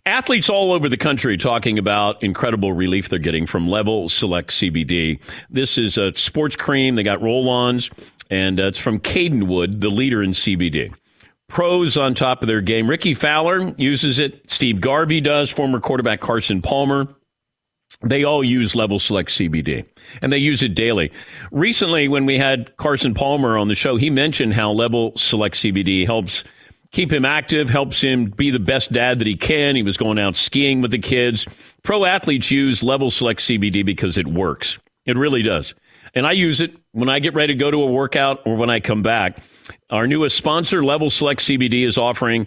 [0.09, 5.21] Athletes all over the country talking about incredible relief they're getting from Level Select CBD.
[5.51, 6.95] This is a sports cream.
[6.95, 7.91] They got roll ons,
[8.31, 10.95] and uh, it's from Cadenwood, the leader in CBD.
[11.49, 12.89] Pros on top of their game.
[12.89, 14.51] Rickie Fowler uses it.
[14.51, 15.51] Steve Garvey does.
[15.51, 17.07] Former quarterback Carson Palmer.
[18.03, 19.85] They all use Level Select CBD
[20.23, 21.11] and they use it daily.
[21.51, 26.07] Recently, when we had Carson Palmer on the show, he mentioned how Level Select CBD
[26.07, 26.45] helps
[26.93, 29.77] keep him active, helps him be the best dad that he can.
[29.77, 31.47] He was going out skiing with the kids.
[31.83, 34.79] Pro athletes use Level Select CBD because it works.
[35.07, 35.75] It really does.
[36.15, 38.71] and I use it when I get ready to go to a workout or when
[38.71, 39.39] I come back.
[39.91, 42.47] Our newest sponsor, Level Select CBD, is offering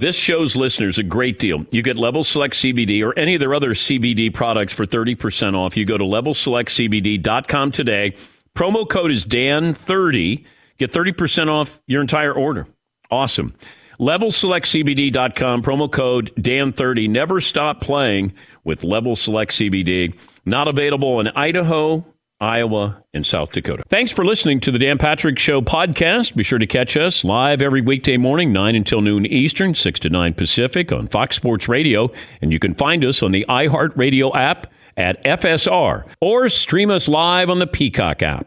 [0.00, 1.64] this show's listeners a great deal.
[1.70, 5.76] You get Level Select CBD or any of their other CBD products for 30% off.
[5.76, 8.14] You go to levelselectcbd.com today.
[8.54, 10.44] Promo code is DAN30.
[10.78, 12.66] Get 30% off your entire order.
[13.10, 13.54] Awesome.
[14.00, 17.10] LevelSelectCBD.com, promo code DAN30.
[17.10, 18.32] Never stop playing
[18.64, 20.14] with Level Select CBD.
[20.44, 22.06] Not available in Idaho,
[22.40, 23.82] Iowa, and South Dakota.
[23.88, 26.36] Thanks for listening to the Dan Patrick Show podcast.
[26.36, 30.08] Be sure to catch us live every weekday morning, 9 until noon Eastern, 6 to
[30.08, 32.12] 9 Pacific on Fox Sports Radio.
[32.40, 37.50] And you can find us on the iHeartRadio app at FSR or stream us live
[37.50, 38.46] on the Peacock app.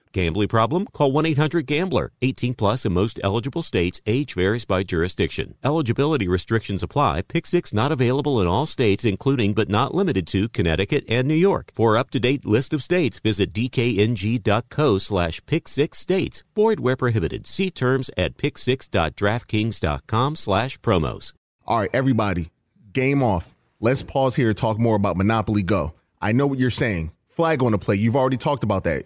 [0.11, 0.85] Gambling problem?
[0.87, 2.11] Call 1 800 Gambler.
[2.21, 4.01] 18 plus in most eligible states.
[4.05, 5.55] Age varies by jurisdiction.
[5.63, 7.21] Eligibility restrictions apply.
[7.23, 11.35] Pick six not available in all states, including but not limited to Connecticut and New
[11.35, 11.71] York.
[11.73, 16.43] For up to date list of states, visit dkng.co slash pick six states.
[16.55, 17.47] Void where prohibited.
[17.47, 21.33] See terms at picksix.draftkings.com slash promos.
[21.65, 22.51] All right, everybody,
[22.91, 23.53] game off.
[23.79, 25.93] Let's pause here to talk more about Monopoly Go.
[26.21, 27.11] I know what you're saying.
[27.29, 27.95] Flag on the play.
[27.95, 29.05] You've already talked about that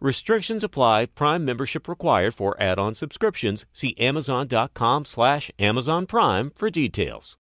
[0.00, 1.06] Restrictions apply.
[1.06, 3.64] Prime membership required for add-on subscriptions.
[3.72, 7.36] See Amazon.com slash Amazon Prime for details.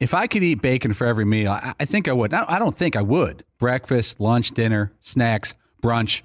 [0.00, 2.32] If I could eat bacon for every meal, I, I think I would.
[2.32, 3.44] I I don't think I would.
[3.58, 6.22] Breakfast, lunch, dinner, snacks, brunch.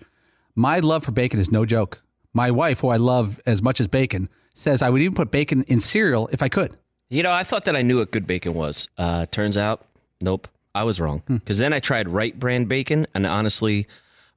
[0.55, 2.01] My love for bacon is no joke.
[2.33, 5.63] My wife, who I love as much as bacon, says I would even put bacon
[5.63, 6.77] in cereal if I could.
[7.09, 8.87] You know, I thought that I knew what good bacon was.
[8.97, 9.85] Uh, turns out,
[10.21, 11.21] nope, I was wrong.
[11.27, 13.87] Because then I tried Wright brand bacon, and honestly,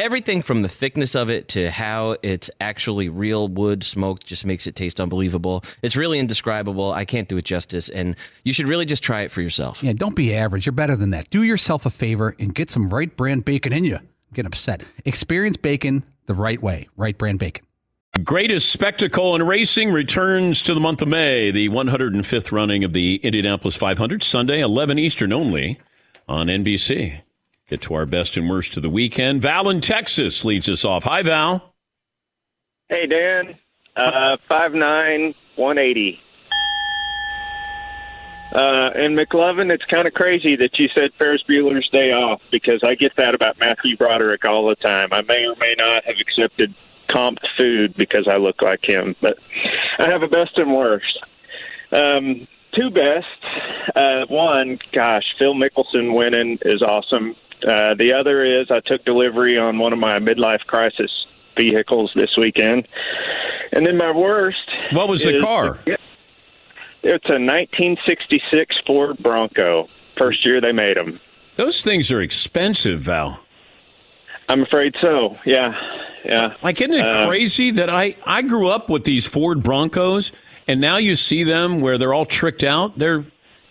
[0.00, 4.66] Everything from the thickness of it to how it's actually real wood smoked just makes
[4.66, 5.62] it taste unbelievable.
[5.82, 6.90] It's really indescribable.
[6.90, 9.82] I can't do it justice, and you should really just try it for yourself.
[9.82, 10.64] Yeah, don't be average.
[10.64, 11.28] You're better than that.
[11.28, 13.98] Do yourself a favor and get some Wright brand bacon in you.
[14.32, 14.80] Get upset.
[15.04, 16.88] Experience bacon the right way.
[16.96, 17.66] Wright brand bacon.
[18.24, 23.16] Greatest spectacle in racing returns to the month of May, the 105th running of the
[23.16, 25.78] Indianapolis 500, Sunday, 11 Eastern only
[26.26, 27.20] on NBC.
[27.70, 29.42] Get to our best and worst of the weekend.
[29.42, 31.04] Val in Texas leads us off.
[31.04, 31.72] Hi, Val.
[32.88, 33.54] Hey, Dan.
[33.94, 36.18] Uh, five nine one eighty.
[38.52, 42.80] Uh, and McLovin, it's kind of crazy that you said Ferris Bueller's Day Off because
[42.84, 45.06] I get that about Matthew Broderick all the time.
[45.12, 46.74] I may or may not have accepted
[47.08, 49.38] comped food because I look like him, but
[50.00, 51.20] I have a best and worst.
[51.92, 53.28] Um, two bests.
[53.94, 57.36] Uh, one, gosh, Phil Mickelson winning is awesome.
[57.66, 61.10] Uh, the other is I took delivery on one of my midlife crisis
[61.58, 62.86] vehicles this weekend.
[63.72, 64.58] And then my worst.
[64.92, 65.78] What was the car?
[67.02, 69.88] It's a 1966 Ford Bronco.
[70.18, 71.20] First year they made them.
[71.56, 73.40] Those things are expensive, Val.
[74.48, 75.36] I'm afraid so.
[75.46, 75.72] Yeah,
[76.24, 76.54] yeah.
[76.62, 80.32] Like, isn't it Uh, crazy that I, I grew up with these Ford Broncos,
[80.66, 82.98] and now you see them where they're all tricked out?
[82.98, 83.24] They're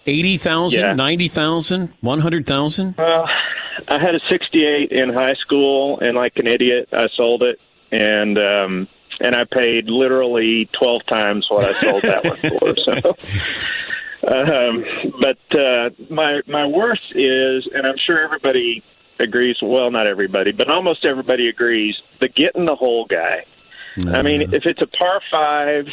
[0.08, 0.93] 80,000, Yeah.
[0.93, 2.95] 90,000, 100,000?
[2.97, 3.30] Well,
[3.87, 7.59] I had a 68 in high school, and like an idiot, I sold it,
[7.91, 8.87] and um,
[9.21, 12.75] and I paid literally 12 times what I sold that one for.
[12.85, 13.15] So,
[14.27, 14.83] um,
[15.21, 18.83] but uh, my my worst is, and I'm sure everybody
[19.19, 19.55] agrees.
[19.61, 21.95] Well, not everybody, but almost everybody agrees.
[22.19, 23.45] The getting the hole guy.
[24.07, 25.85] I mean, if it's a par five,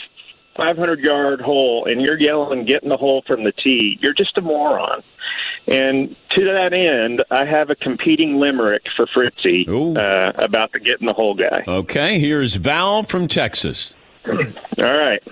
[0.56, 4.42] 500 yard hole, and you're yelling getting the hole" from the tee, you're just a
[4.42, 5.02] moron.
[5.68, 11.08] And to that end, I have a competing limerick for Fritzy uh, about the getting
[11.08, 11.64] the whole guy.
[11.66, 13.94] Okay, here's Val from Texas.
[14.26, 14.36] All
[14.78, 15.22] right.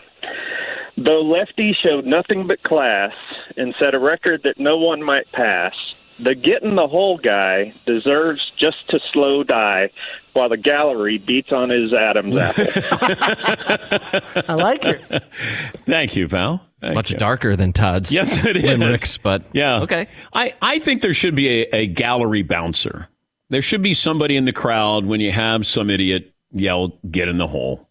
[0.96, 3.12] Though Lefty showed nothing but class
[3.56, 5.72] and set a record that no one might pass,
[6.22, 9.90] the get in the hole guy deserves just to slow die
[10.32, 12.64] while the gallery beats on his Adam's apple.
[14.48, 15.00] I like it.
[15.86, 16.60] Thank you, Val.
[16.80, 17.16] Thank Much you.
[17.16, 18.64] darker than Todd's Yes, it is.
[18.64, 20.06] limericks, but yeah, okay.
[20.32, 23.08] I, I think there should be a, a gallery bouncer.
[23.50, 27.38] There should be somebody in the crowd when you have some idiot yell, "Get in
[27.38, 27.88] the hole,"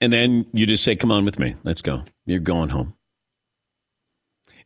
[0.00, 2.94] and then you just say, "Come on with me, let's go." You're going home,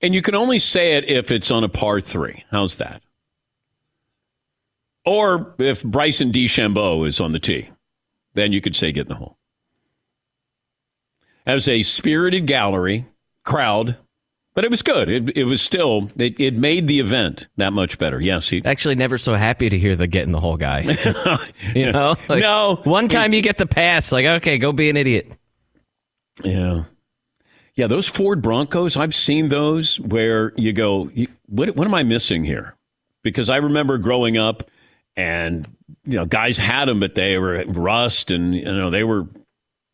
[0.02, 2.44] and you can only say it if it's on a par three.
[2.50, 3.02] How's that?
[5.04, 7.70] Or if Bryson DeChambeau is on the tee,
[8.34, 9.38] then you could say, "Get in the hole."
[11.44, 13.06] As a spirited gallery
[13.42, 13.96] crowd,
[14.54, 15.08] but it was good.
[15.08, 18.20] It, it was still it, it made the event that much better.
[18.20, 20.80] Yes, he Actually, never so happy to hear the get in the hole guy.
[21.74, 22.80] you know, Like, no.
[22.84, 25.32] One time you get the pass, like okay, go be an idiot.
[26.44, 26.84] Yeah.
[27.74, 31.10] Yeah, those Ford Broncos, I've seen those where you go,
[31.46, 32.76] what, what am I missing here?
[33.22, 34.64] Because I remember growing up
[35.16, 35.66] and,
[36.04, 39.26] you know, guys had them, but they were rust and, you know, they were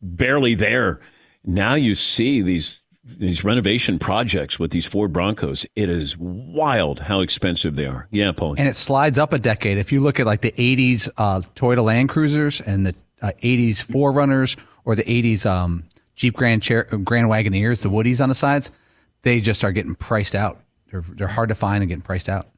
[0.01, 0.99] barely there.
[1.45, 2.81] Now you see these
[3.17, 5.65] these renovation projects with these Ford Broncos.
[5.75, 8.07] It is wild how expensive they are.
[8.11, 8.55] Yeah, Paul.
[8.57, 9.79] and it slides up a decade.
[9.79, 13.83] If you look at like the '80s uh, Toyota Land Cruisers and the uh, '80s
[13.83, 15.85] 4Runners or the '80s um,
[16.19, 18.71] Jeep Grand Cher- Grand Wagoneers, the Woodies on the sides,
[19.21, 20.61] they just are getting priced out.
[20.91, 22.49] They're they're hard to find and getting priced out.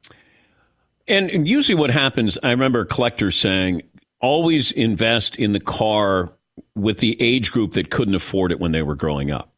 [1.06, 3.82] And and usually, what happens, I remember collectors saying,
[4.20, 6.32] always invest in the car
[6.74, 9.52] with the age group that couldn't afford it when they were growing up.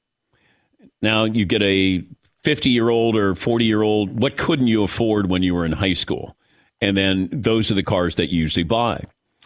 [1.00, 2.04] Now, you get a
[2.42, 5.72] 50 year old or 40 year old, what couldn't you afford when you were in
[5.72, 6.36] high school?
[6.82, 9.04] And then those are the cars that you usually buy.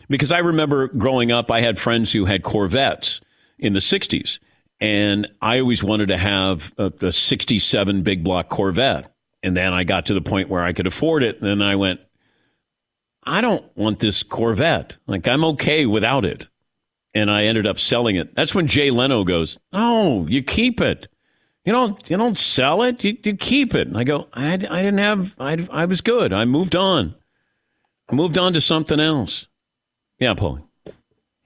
[0.08, 3.20] Because I remember growing up, I had friends who had Corvettes
[3.58, 4.40] in the 60s.
[4.80, 9.12] And I always wanted to have a, a 67 big block Corvette.
[9.42, 11.40] And then I got to the point where I could afford it.
[11.40, 12.00] And then I went,
[13.24, 14.96] I don't want this Corvette.
[15.06, 16.48] Like, I'm okay without it.
[17.14, 18.34] And I ended up selling it.
[18.34, 21.08] That's when Jay Leno goes, No, you keep it.
[21.64, 23.02] You don't, you don't sell it.
[23.04, 23.88] You, you keep it.
[23.88, 26.32] And I go, I, I didn't have, I, I was good.
[26.32, 27.14] I moved on.
[28.08, 29.46] I moved on to something else.
[30.18, 30.60] Yeah, Paul.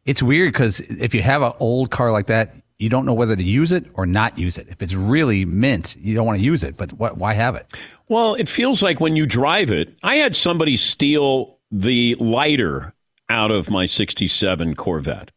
[0.04, 3.36] It's weird because if you have an old car like that, you don't know whether
[3.36, 4.66] to use it or not use it.
[4.68, 6.76] If it's really mint, you don't want to use it.
[6.76, 7.72] But what, why have it?
[8.08, 12.92] Well, it feels like when you drive it, I had somebody steal the lighter
[13.28, 15.30] out of my 67 Corvette.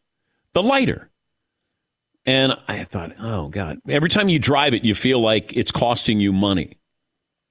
[0.54, 1.08] The lighter.
[2.24, 3.78] And I thought, oh, God.
[3.88, 6.78] Every time you drive it, you feel like it's costing you money.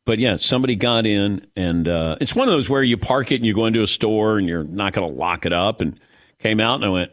[0.06, 3.38] But yeah, somebody got in, and uh, it's one of those where you park it
[3.38, 5.80] and you go into a store and you're not going to lock it up.
[5.80, 5.98] And
[6.40, 7.12] came out and I went,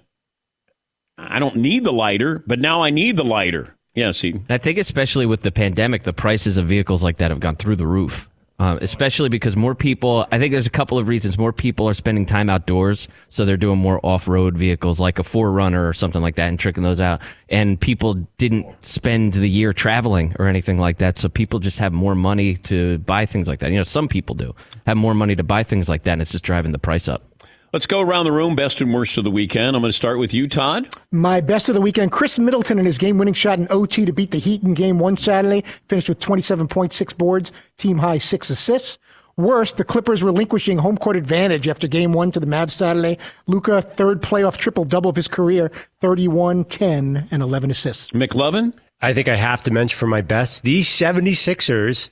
[1.19, 3.75] I don't need the lighter, but now I need the lighter.
[3.95, 4.41] Yeah, see.
[4.49, 7.77] I think especially with the pandemic, the prices of vehicles like that have gone through
[7.77, 8.29] the roof.
[8.59, 10.27] um, especially because more people.
[10.31, 11.37] I think there's a couple of reasons.
[11.37, 15.89] More people are spending time outdoors, so they're doing more off-road vehicles like a 4Runner
[15.89, 17.21] or something like that, and tricking those out.
[17.49, 21.93] And people didn't spend the year traveling or anything like that, so people just have
[21.93, 23.71] more money to buy things like that.
[23.73, 24.55] You know, some people do
[24.87, 27.25] have more money to buy things like that, and it's just driving the price up.
[27.73, 28.55] Let's go around the room.
[28.55, 29.75] Best and worst of the weekend.
[29.75, 30.95] I'm going to start with you, Todd.
[31.11, 34.31] My best of the weekend, Khris Middleton and his game-winning shot in OT to beat
[34.31, 38.99] the Heat in Game One Saturday, finished with 27.6 boards, team high six assists.
[39.39, 43.17] Worst, the Clippers relinquishing home court advantage after game one to the Mavs Saturday.
[43.47, 45.71] Luka, third playoff triple double of his career,
[46.03, 48.11] 31, 10, and 11 assists.
[48.11, 48.75] McLovin?
[49.01, 52.11] I think I have to mention for my best, these 76ers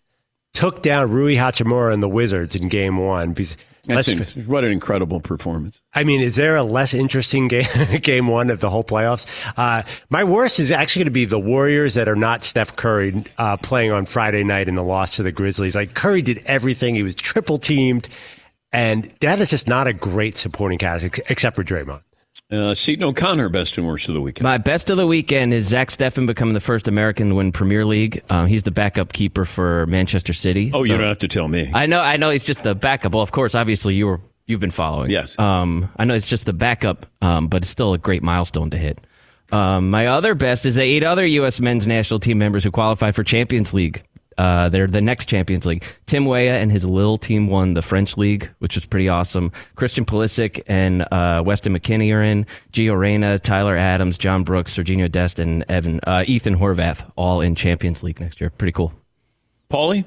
[0.55, 3.35] took down Rui Hachimura and the Wizards in game one.
[3.35, 5.81] Because That's in, what an incredible performance.
[5.95, 7.67] I mean, is there a less interesting game,
[8.03, 9.27] game one of the whole playoffs?
[9.57, 13.25] Uh, my worst is actually going to be the Warriors that are not Steph Curry
[13.39, 15.75] uh, playing on Friday night in the loss to the Grizzlies.
[15.75, 18.09] Like Curry did everything; he was triple teamed,
[18.73, 22.03] and that is just not a great supporting cast, ex- except for Draymond.
[22.51, 24.43] Uh, Seton O'Connor, best and worst of the weekend.
[24.43, 27.85] My best of the weekend is Zach Steffen becoming the first American to win Premier
[27.85, 28.23] League.
[28.29, 30.73] Um, he's the backup keeper for Manchester City.
[30.75, 31.71] Oh, you don't have to tell me.
[31.73, 32.31] I know, I know.
[32.31, 33.13] He's just the backup.
[33.13, 35.11] Well, of course, obviously you were you've been following.
[35.11, 35.39] Yes.
[35.39, 38.77] Um, I know it's just the backup, um, but it's still a great milestone to
[38.77, 39.01] hit.
[39.53, 41.61] Um, my other best is the eight other U.S.
[41.61, 44.03] men's national team members who qualify for Champions League.
[44.41, 45.85] Uh, they're the next Champions League.
[46.07, 49.53] Tim Weah and his little team won the French League, which was pretty awesome.
[49.75, 52.47] Christian Pulisic and uh, Weston McKennie are in.
[52.73, 57.55] Gio Reyna, Tyler Adams, John Brooks, Sergiño Dest, and Evan uh, Ethan Horvath all in
[57.55, 58.49] Champions League next year.
[58.49, 58.95] Pretty cool.
[59.71, 60.07] Paulie?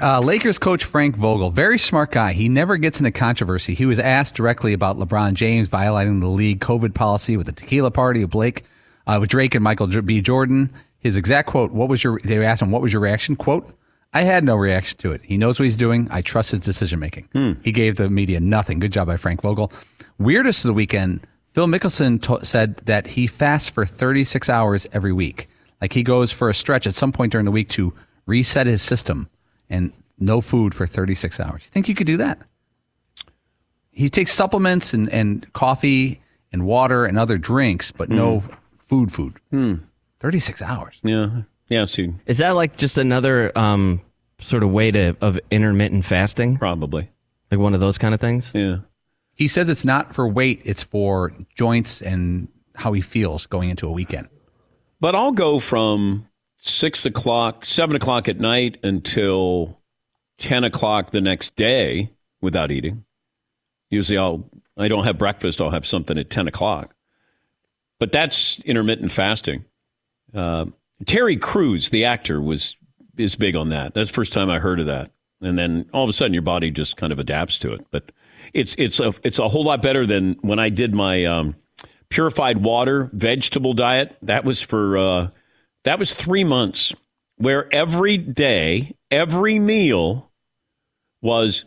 [0.00, 2.32] Uh, Lakers coach Frank Vogel, very smart guy.
[2.32, 3.74] He never gets into controversy.
[3.74, 7.90] He was asked directly about LeBron James violating the league COVID policy with the tequila
[7.90, 8.64] party of Blake,
[9.06, 10.22] uh, with Drake and Michael B.
[10.22, 10.72] Jordan.
[10.98, 13.72] His exact quote: "What was your?" They asked him, "What was your reaction?" Quote:
[14.12, 15.20] "I had no reaction to it.
[15.24, 16.08] He knows what he's doing.
[16.10, 17.28] I trust his decision making."
[17.62, 18.78] He gave the media nothing.
[18.80, 19.72] Good job by Frank Vogel.
[20.18, 21.20] Weirdest of the weekend:
[21.54, 25.48] Phil Mickelson to- said that he fasts for 36 hours every week.
[25.80, 27.92] Like he goes for a stretch at some point during the week to
[28.26, 29.28] reset his system
[29.70, 31.62] and no food for 36 hours.
[31.64, 32.38] You think you could do that?
[33.92, 36.20] He takes supplements and, and coffee
[36.52, 38.42] and water and other drinks, but no
[38.76, 39.34] food food.
[39.50, 39.74] Hmm.
[40.20, 40.98] 36 hours.
[41.02, 41.42] Yeah.
[41.68, 42.14] Yeah, see.
[42.26, 44.00] Is that like just another um,
[44.40, 46.56] sort of way to of intermittent fasting?
[46.56, 47.10] Probably.
[47.50, 48.52] Like one of those kind of things?
[48.54, 48.78] Yeah.
[49.34, 53.86] He says it's not for weight, it's for joints and how he feels going into
[53.86, 54.28] a weekend.
[55.00, 59.78] But I'll go from six o'clock, seven o'clock at night until
[60.38, 62.10] 10 o'clock the next day
[62.40, 63.04] without eating.
[63.90, 65.60] Usually I'll, I don't have breakfast.
[65.60, 66.94] I'll have something at 10 o'clock.
[67.98, 69.64] But that's intermittent fasting.
[70.34, 70.66] Uh,
[71.04, 72.76] Terry Crews, the actor, was
[73.16, 73.94] is big on that.
[73.94, 75.10] That's the first time I heard of that.
[75.40, 77.86] And then all of a sudden, your body just kind of adapts to it.
[77.90, 78.10] But
[78.54, 81.56] it's it's a it's a whole lot better than when I did my um,
[82.08, 84.16] purified water vegetable diet.
[84.22, 85.28] That was for uh,
[85.84, 86.92] that was three months,
[87.36, 90.30] where every day, every meal
[91.22, 91.64] was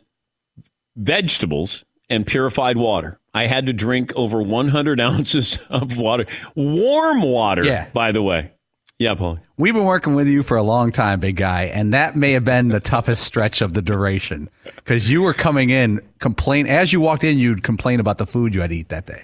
[0.95, 3.20] vegetables and purified water.
[3.34, 6.25] I had to drink over 100 ounces of water,
[6.55, 7.63] warm water.
[7.63, 7.88] Yeah.
[7.93, 8.51] by the way.
[8.99, 9.39] Yeah, Paul.
[9.57, 12.43] We've been working with you for a long time, big guy, and that may have
[12.43, 17.01] been the toughest stretch of the duration because you were coming in complain as you
[17.01, 19.23] walked in, you'd complain about the food you had to eat that day,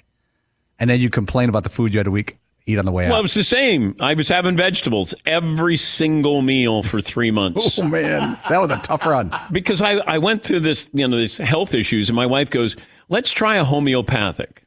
[0.80, 3.08] and then you complain about the food you had to week, eat on the way
[3.08, 3.94] Well, it was the same.
[4.00, 7.78] I was having vegetables every single meal for three months.
[7.78, 9.32] Oh man, that was a tough run.
[9.52, 12.76] because I, I went through this, you know, these health issues, and my wife goes,
[13.08, 14.64] "Let's try a homeopathic."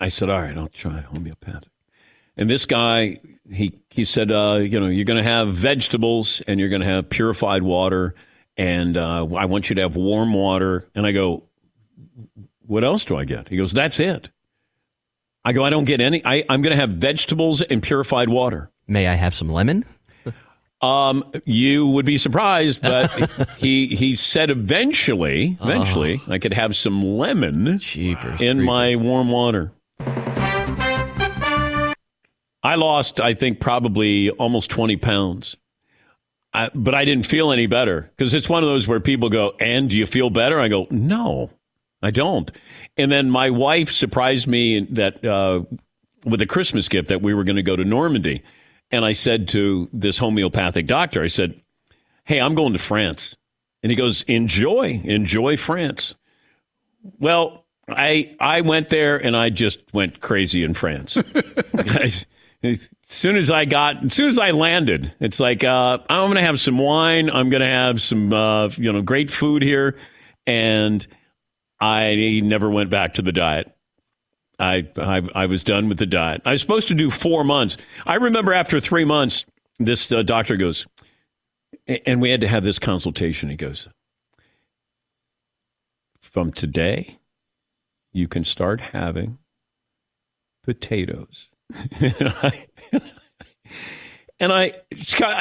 [0.00, 1.70] I said, "All right, I'll try homeopathic."
[2.36, 3.20] And this guy,
[3.50, 6.86] he he said, uh, "You know, you're going to have vegetables, and you're going to
[6.86, 8.14] have purified water,
[8.56, 11.44] and uh, I want you to have warm water." And I go,
[12.66, 14.30] "What else do I get?" He goes, "That's it."
[15.44, 16.24] I go, "I don't get any.
[16.24, 19.84] I, I'm going to have vegetables and purified water." May I have some lemon?
[20.84, 23.10] Um, you would be surprised, but
[23.56, 27.80] he he said eventually, eventually, I could have some lemon
[28.38, 29.72] in my warm water.
[32.62, 35.56] I lost, I think, probably almost twenty pounds,
[36.52, 39.54] I, but I didn't feel any better because it's one of those where people go,
[39.58, 41.50] "And do you feel better?" I go, "No,
[42.02, 42.52] I don't."
[42.98, 45.62] And then my wife surprised me that uh,
[46.26, 48.42] with a Christmas gift that we were going to go to Normandy.
[48.90, 51.60] And I said to this homeopathic doctor, I said,
[52.24, 53.36] Hey, I'm going to France.
[53.82, 56.14] And he goes, Enjoy, enjoy France.
[57.18, 61.16] Well, I I went there and I just went crazy in France.
[61.16, 62.12] I,
[62.64, 66.36] as soon as I got, as soon as I landed, it's like uh, I'm going
[66.36, 67.28] to have some wine.
[67.30, 69.96] I'm going to have some, uh, you know, great food here,
[70.46, 71.06] and
[71.78, 73.73] I never went back to the diet.
[74.58, 76.42] I, I I was done with the diet.
[76.44, 77.76] I was supposed to do four months.
[78.06, 79.44] I remember after three months,
[79.78, 80.86] this uh, doctor goes,
[82.06, 83.50] and we had to have this consultation.
[83.50, 83.88] He goes,
[86.20, 87.18] from today,
[88.12, 89.38] you can start having
[90.62, 91.48] potatoes.
[92.00, 92.66] and I,
[94.40, 94.72] and I,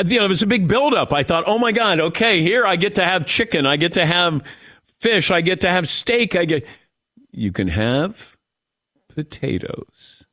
[0.06, 1.12] you know, it was a big buildup.
[1.12, 4.06] I thought, oh my God, okay, here I get to have chicken, I get to
[4.06, 4.44] have
[5.00, 6.68] fish, I get to have steak, I get.
[7.32, 8.33] You can have
[9.14, 10.24] potatoes.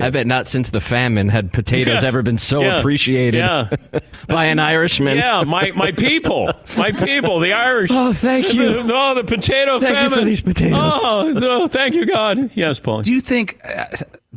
[0.00, 2.04] I bet not since the famine had potatoes Yes.
[2.04, 2.78] ever been so Yeah.
[2.78, 3.68] appreciated Yeah.
[4.26, 5.18] by an Irishman.
[5.18, 7.90] Yeah, my, my people, my people, the Irish.
[7.92, 8.82] Oh, thank you.
[8.84, 10.18] The, oh, the potato Thank you famine.
[10.18, 10.78] for these potatoes.
[11.02, 12.50] Oh, so, thank you, God.
[12.54, 13.02] Yes, Paul.
[13.02, 13.60] Do you think?
[13.62, 13.84] Uh,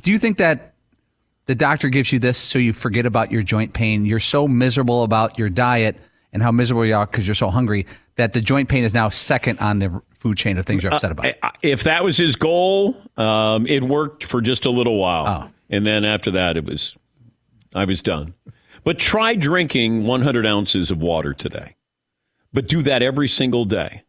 [0.02, 0.74] do you think that
[1.46, 4.06] the doctor gives you this so you forget about your joint pain?
[4.06, 5.96] You're so miserable about your diet
[6.34, 7.86] and how miserable you are because you're so hungry
[8.18, 11.12] that the joint pain is now second on the food chain of things you're upset
[11.12, 11.34] about.
[11.44, 15.86] Uh, if that was his goal, um, it worked for just a little while, and
[15.86, 16.96] then after that, it was
[17.74, 18.34] I was done.
[18.84, 21.76] But try drinking 100 ounces of water today,
[22.54, 24.04] but do that every single day,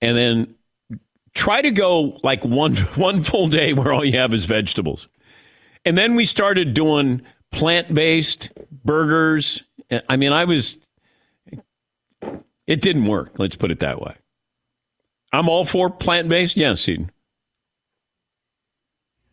[0.00, 0.54] and then
[1.34, 5.08] try to go like one one full day where all you have is vegetables,
[5.84, 7.22] and then we started doing
[7.52, 8.50] plant based
[8.84, 9.62] burgers.
[10.08, 10.76] I mean, I was
[12.70, 13.38] it didn't work.
[13.38, 14.14] Let's put it that way.
[15.32, 16.56] I'm all for plant based.
[16.56, 17.10] Yes, Eden.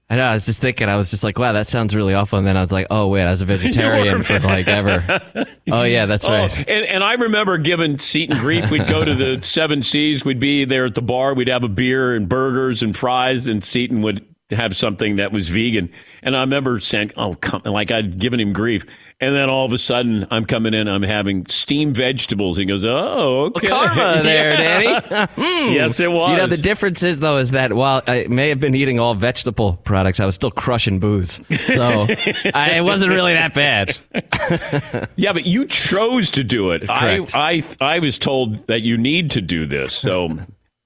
[0.10, 0.24] I know.
[0.24, 0.88] I was just thinking.
[0.88, 3.08] I was just like, "Wow, that sounds really awful." And then I was like, "Oh
[3.08, 5.22] wait, I was a vegetarian for like ever."
[5.70, 6.58] Oh yeah, that's Oh, right.
[6.60, 8.72] and, and I remember giving Seton grief.
[8.72, 10.24] We'd go to the Seven Seas.
[10.24, 11.34] We'd be there at the bar.
[11.34, 15.50] We'd have a beer and burgers and fries, and Seton would have something that was
[15.50, 15.90] vegan.
[16.24, 18.86] And I remember saying, "Oh, come!" Like I'd given him grief,
[19.20, 20.88] and then all of a sudden, I'm coming in.
[20.88, 22.58] I'm having steamed vegetables.
[22.58, 24.56] He goes, "Oh, okay." Karma there.
[24.58, 25.28] Danny.
[25.36, 25.74] Hmm.
[25.74, 26.32] Yes, it was.
[26.32, 29.14] You know, the difference is though is that while I may have been eating all
[29.16, 32.08] vegetable products, I was still crushing booze, so
[32.54, 33.98] I, it wasn't really that bad.
[35.16, 36.90] Yeah, but you chose to do it.
[36.90, 39.94] I, I I was told that you need to do this.
[39.94, 40.38] So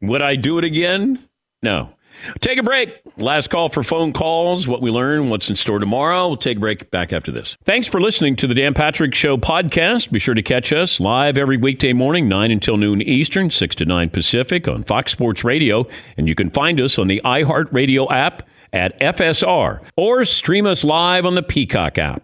[0.02, 1.20] would I do it again?
[1.62, 1.90] No.
[2.40, 3.01] Take a break.
[3.18, 4.68] Last call for phone calls.
[4.68, 6.28] What we learn, what's in store tomorrow.
[6.28, 7.58] We'll take a break back after this.
[7.66, 10.12] Thanks for listening to the Dan Patrick Show podcast.
[10.12, 13.86] Be sure to catch us live every weekday morning, 9 until noon Eastern, 6 to
[13.86, 15.88] 9 Pacific on Fox Sports Radio.
[16.18, 21.26] And you can find us on the iHeartRadio app at FSR or stream us live
[21.26, 22.24] on the Peacock app.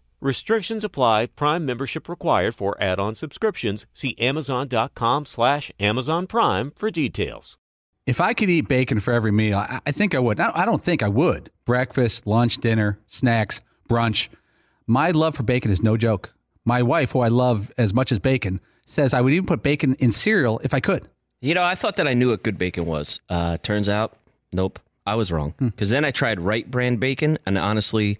[0.21, 1.25] Restrictions apply.
[1.25, 3.87] Prime membership required for add-on subscriptions.
[3.91, 7.57] See Amazon.com slash Amazon Prime for details.
[8.05, 10.39] If I could eat bacon for every meal, I, I think I would.
[10.39, 11.49] I, I don't think I would.
[11.65, 14.29] Breakfast, lunch, dinner, snacks, brunch.
[14.85, 16.33] My love for bacon is no joke.
[16.65, 19.95] My wife, who I love as much as bacon, says I would even put bacon
[19.95, 21.07] in cereal if I could.
[21.39, 23.19] You know, I thought that I knew what good bacon was.
[23.27, 24.13] Uh, turns out,
[24.53, 25.55] nope, I was wrong.
[25.57, 28.19] Because then I tried Wright brand bacon, and honestly,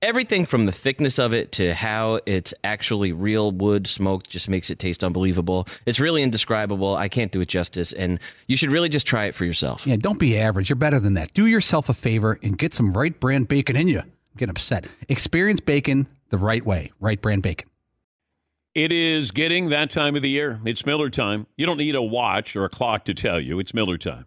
[0.00, 4.70] Everything from the thickness of it to how it's actually real wood smoked just makes
[4.70, 5.66] it taste unbelievable.
[5.86, 6.94] It's really indescribable.
[6.94, 9.88] I can't do it justice, and you should really just try it for yourself.
[9.88, 10.68] Yeah, don't be average.
[10.68, 11.34] You're better than that.
[11.34, 13.98] Do yourself a favor and get some Wright brand bacon in you.
[13.98, 14.86] I'm getting upset.
[15.08, 16.92] Experience bacon the right way.
[17.00, 17.68] Wright brand bacon.
[18.76, 20.60] It is getting that time of the year.
[20.64, 21.48] It's Miller time.
[21.56, 23.58] You don't need a watch or a clock to tell you.
[23.58, 24.26] It's Miller time.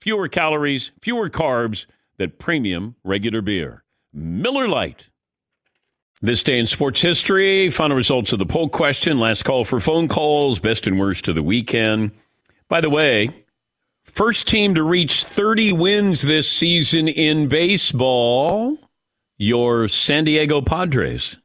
[0.00, 1.86] fewer calories, fewer carbs
[2.16, 3.84] than premium regular beer.
[4.12, 5.08] Miller Lite.
[6.22, 10.06] This day in sports history, final results of the poll question, last call for phone
[10.06, 12.10] calls, best and worst of the weekend.
[12.68, 13.44] By the way,
[14.04, 18.76] first team to reach 30 wins this season in baseball,
[19.38, 21.36] your San Diego Padres.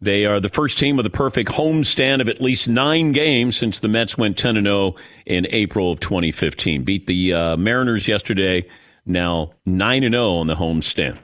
[0.00, 3.80] They are the first team with a perfect homestand of at least nine games since
[3.80, 4.94] the Mets went 10 0
[5.26, 6.84] in April of 2015.
[6.84, 8.64] Beat the uh, Mariners yesterday,
[9.04, 11.18] now 9 0 on the homestand.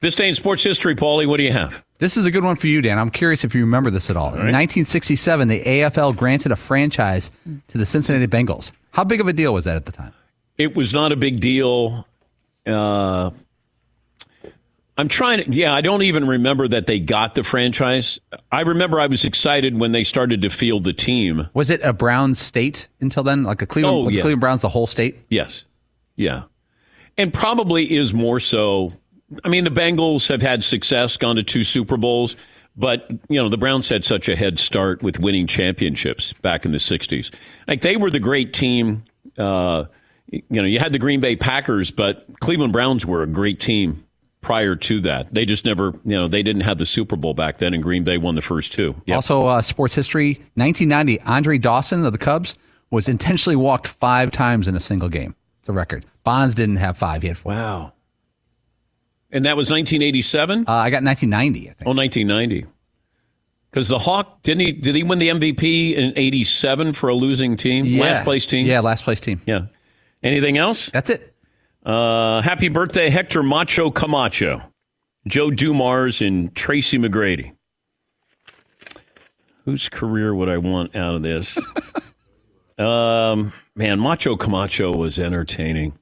[0.00, 1.84] This day in sports history, Paulie, what do you have?
[1.98, 2.98] This is a good one for you, Dan.
[2.98, 4.30] I'm curious if you remember this at all.
[4.30, 7.30] In 1967, the AFL granted a franchise
[7.68, 8.72] to the Cincinnati Bengals.
[8.90, 10.12] How big of a deal was that at the time?
[10.58, 12.08] It was not a big deal.
[12.66, 13.30] Uh,
[14.98, 18.18] I'm trying to, yeah, I don't even remember that they got the franchise.
[18.50, 21.48] I remember I was excited when they started to field the team.
[21.54, 23.42] Was it a Brown state until then?
[23.44, 24.20] Like a Cleveland, Oh, was yeah.
[24.20, 25.18] Cleveland Browns the whole state?
[25.30, 25.64] Yes.
[26.16, 26.42] Yeah.
[27.16, 28.92] And probably is more so.
[29.44, 32.36] I mean, the Bengals have had success, gone to two Super Bowls,
[32.76, 36.72] but, you know, the Browns had such a head start with winning championships back in
[36.72, 37.32] the 60s.
[37.66, 39.04] Like, they were the great team.
[39.38, 39.86] Uh,
[40.26, 44.04] you know, you had the Green Bay Packers, but Cleveland Browns were a great team
[44.42, 45.32] prior to that.
[45.32, 48.04] They just never, you know, they didn't have the Super Bowl back then, and Green
[48.04, 48.94] Bay won the first two.
[49.06, 49.14] Yep.
[49.16, 52.56] Also, uh, sports history 1990, Andre Dawson of the Cubs
[52.90, 55.34] was intentionally walked five times in a single game.
[55.60, 56.04] It's a record.
[56.24, 57.52] Bonds didn't have five, he had four.
[57.52, 57.92] Wow.
[59.30, 60.66] And that was 1987?
[60.68, 61.86] Uh, I got 1990, I think.
[61.86, 62.66] Oh, 1990.
[63.70, 64.72] Because the Hawk didn't he?
[64.72, 68.02] Did he win the MVP in '87 for a losing team, Yeah.
[68.02, 68.66] last place team?
[68.66, 69.40] Yeah, last place team.
[69.46, 69.66] Yeah.
[70.22, 70.90] Anything else?
[70.92, 71.31] That's it.
[71.84, 74.62] Uh, happy birthday, Hector Macho Camacho,
[75.26, 77.56] Joe Dumars, and Tracy McGrady.
[79.64, 81.58] Whose career would I want out of this?
[82.78, 85.98] um, man, Macho Camacho was entertaining.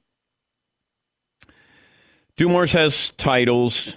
[2.37, 3.95] Dumars has titles.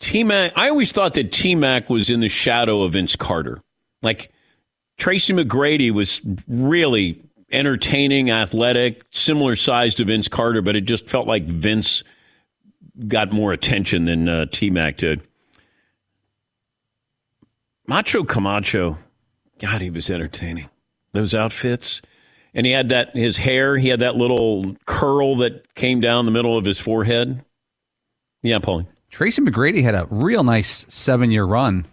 [0.00, 3.60] T Mac, I always thought that T Mac was in the shadow of Vince Carter.
[4.02, 4.30] Like
[4.98, 7.20] Tracy McGrady was really
[7.50, 12.04] entertaining, athletic, similar size to Vince Carter, but it just felt like Vince
[13.08, 15.22] got more attention than uh, T Mac did.
[17.86, 18.98] Macho Camacho,
[19.58, 20.70] God, he was entertaining.
[21.12, 22.00] Those outfits.
[22.54, 26.32] And he had that, his hair, he had that little curl that came down the
[26.32, 27.44] middle of his forehead.
[28.42, 28.86] Yeah, Paulie.
[29.10, 31.86] Tracy McGrady had a real nice seven year run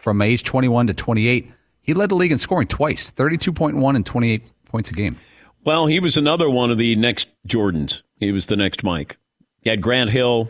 [0.00, 1.50] from age 21 to 28.
[1.80, 5.16] He led the league in scoring twice, 32.1 and 28 points a game.
[5.64, 8.02] Well, he was another one of the next Jordans.
[8.20, 9.18] He was the next Mike.
[9.60, 10.48] He had Grant Hill,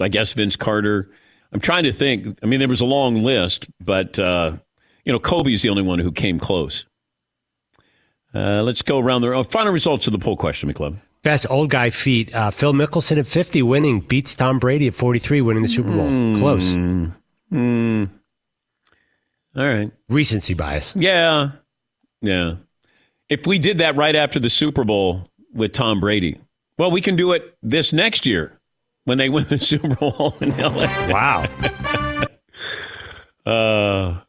[0.00, 1.10] I guess Vince Carter.
[1.52, 2.38] I'm trying to think.
[2.42, 4.56] I mean, there was a long list, but uh,
[5.04, 6.86] you know, Kobe's the only one who came close.
[8.34, 10.98] Uh, let's go around the oh, final results of the poll question, McLovin.
[11.22, 12.34] Best old guy feat.
[12.34, 16.08] Uh, Phil Mickelson at 50 winning beats Tom Brady at 43 winning the Super Bowl.
[16.08, 16.38] Mm.
[16.38, 16.74] Close.
[17.52, 18.10] Mm.
[19.56, 19.90] All right.
[20.08, 20.94] Recency bias.
[20.96, 21.52] Yeah.
[22.20, 22.56] Yeah.
[23.28, 26.38] If we did that right after the Super Bowl with Tom Brady,
[26.78, 28.58] well, we can do it this next year
[29.04, 30.86] when they win the Super Bowl in LA.
[31.08, 31.48] Wow.
[33.46, 34.20] uh,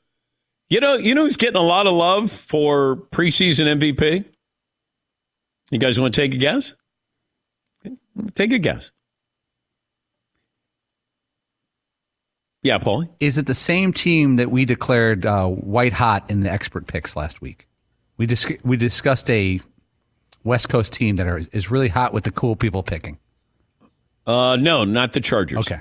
[0.70, 4.26] you know, you know who's getting a lot of love for preseason MVP?
[5.70, 6.74] You guys want to take a guess?
[8.36, 8.92] Take a guess.
[12.64, 13.06] Yeah, Paul.
[13.20, 17.16] Is it the same team that we declared uh, white hot in the expert picks
[17.16, 17.67] last week?
[18.18, 19.62] We dis- we discussed a
[20.44, 23.20] West Coast team that are, is really hot with the cool people picking.
[24.26, 25.60] Uh, no, not the Chargers.
[25.60, 25.80] Okay.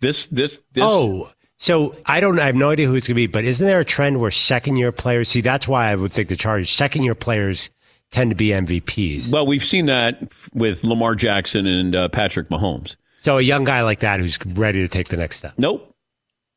[0.00, 0.84] This, this, this.
[0.86, 2.38] Oh, so I don't.
[2.38, 3.26] I have no idea who it's going to be.
[3.26, 5.28] But isn't there a trend where second year players?
[5.28, 7.70] See, that's why I would think the Chargers second year players
[8.10, 9.30] tend to be MVPs.
[9.32, 12.96] Well, we've seen that with Lamar Jackson and uh, Patrick Mahomes.
[13.20, 15.54] So a young guy like that who's ready to take the next step.
[15.58, 15.94] Nope.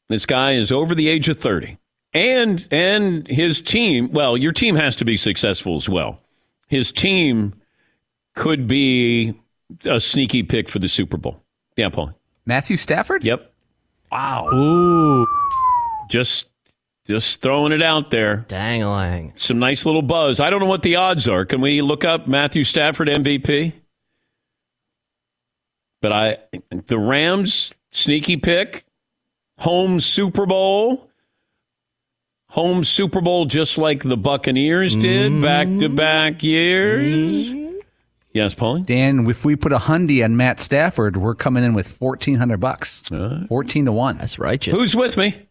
[0.08, 1.78] This guy is over the age of 30.
[2.14, 6.20] And and his team, well, your team has to be successful as well.
[6.68, 7.54] His team
[8.36, 9.34] could be
[9.86, 11.42] a sneaky pick for the Super Bowl.
[11.78, 12.14] Yeah, Paul.
[12.46, 13.24] Matthew Stafford?
[13.24, 13.52] Yep.
[14.12, 14.50] Wow.
[14.54, 15.26] Ooh.
[16.10, 16.48] Just
[17.08, 18.46] just throwing it out there.
[18.48, 19.34] Dangling.
[19.36, 20.40] Some nice little buzz.
[20.40, 21.46] I don't know what the odds are.
[21.46, 23.74] Can we look up Matthew Stafford MVP?
[26.02, 26.38] But I
[26.88, 28.86] the Rams sneaky pick,
[29.60, 31.11] home Super Bowl.
[32.52, 35.96] Home Super Bowl just like the Buccaneers did back to mm-hmm.
[35.96, 37.52] back years.
[37.52, 37.78] Mm-hmm.
[38.34, 38.86] Yes, Paulie?
[38.86, 42.60] Dan, if we put a hundy on Matt Stafford, we're coming in with fourteen hundred
[42.60, 43.10] bucks.
[43.48, 44.18] Fourteen to one.
[44.18, 44.78] That's righteous.
[44.78, 45.48] Who's with me?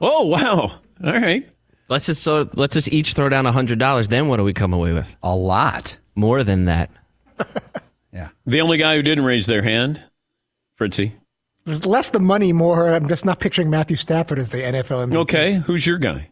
[0.00, 0.56] Oh wow!
[1.04, 1.48] All right.
[1.88, 4.08] Let's just so let's just each throw down hundred dollars.
[4.08, 5.16] Then what do we come away with?
[5.22, 6.90] A lot more than that.
[8.12, 8.28] Yeah.
[8.46, 10.04] The only guy who didn't raise their hand,
[10.76, 11.12] Fritzy.
[11.68, 12.88] There's less the money, more.
[12.88, 15.16] I'm just not picturing Matthew Stafford as the NFL MVP.
[15.16, 16.30] Okay, who's your guy?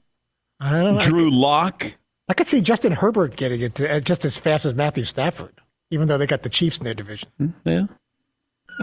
[0.60, 1.00] I don't know.
[1.00, 1.92] Drew Lock.
[2.26, 5.60] I could see Justin Herbert getting it to, uh, just as fast as Matthew Stafford,
[5.90, 7.28] even though they got the Chiefs in their division.
[7.66, 7.86] Yeah.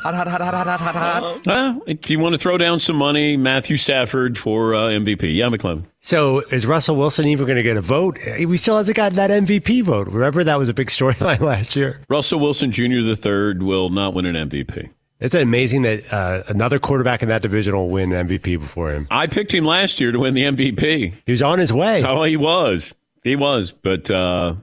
[0.04, 1.46] Hot, hot, hot, hot, hot, hot, hot, hot.
[1.48, 5.36] Well, if you want to throw down some money, Matthew Stafford for uh, MVP.
[5.36, 5.88] Yeah, McClellan.
[6.02, 8.20] So is Russell Wilson even going to get a vote?
[8.46, 10.08] We still hasn't gotten that MVP vote.
[10.08, 12.02] Remember that was a big storyline last year.
[12.10, 13.02] Russell Wilson Jr.
[13.02, 14.92] the third will not win an MVP.
[15.24, 19.08] It's amazing that uh, another quarterback in that division will win MVP before him.
[19.10, 21.14] I picked him last year to win the MVP.
[21.26, 22.04] He was on his way.
[22.04, 22.94] Oh, he was.
[23.24, 23.72] He was.
[23.72, 24.56] But, uh,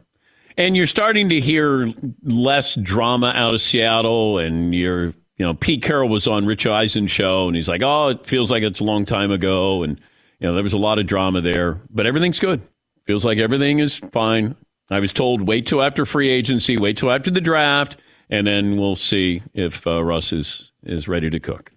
[0.58, 1.90] and you're starting to hear
[2.22, 5.06] less drama out of Seattle, and you're,
[5.38, 8.50] you know, Pete Carroll was on Rich Eisen's show, and he's like, oh, it feels
[8.50, 9.82] like it's a long time ago.
[9.82, 9.98] And,
[10.40, 12.60] you know, there was a lot of drama there, but everything's good.
[13.06, 14.56] Feels like everything is fine.
[14.90, 17.96] I was told wait till after free agency, wait till after the draft,
[18.30, 21.72] and then we'll see if uh, Russ is, is ready to cook.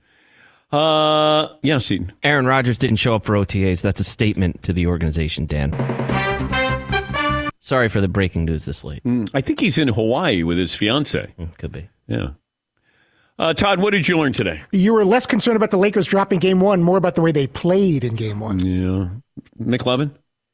[0.72, 2.14] Uh, yeah, Seton.
[2.24, 3.82] Aaron Rodgers didn't show up for OTAs.
[3.82, 5.72] That's a statement to the organization, Dan.
[7.60, 9.04] Sorry for the breaking news this late.
[9.04, 11.34] Mm, I think he's in Hawaii with his fiance.
[11.58, 11.90] could be.
[12.08, 12.30] Yeah.
[13.40, 14.62] Uh, Todd, what did you learn today?
[14.72, 17.48] You were less concerned about the Lakers dropping game one, more about the way they
[17.48, 18.60] played in game one.
[18.60, 19.10] Yeah.
[19.60, 20.12] McLovin?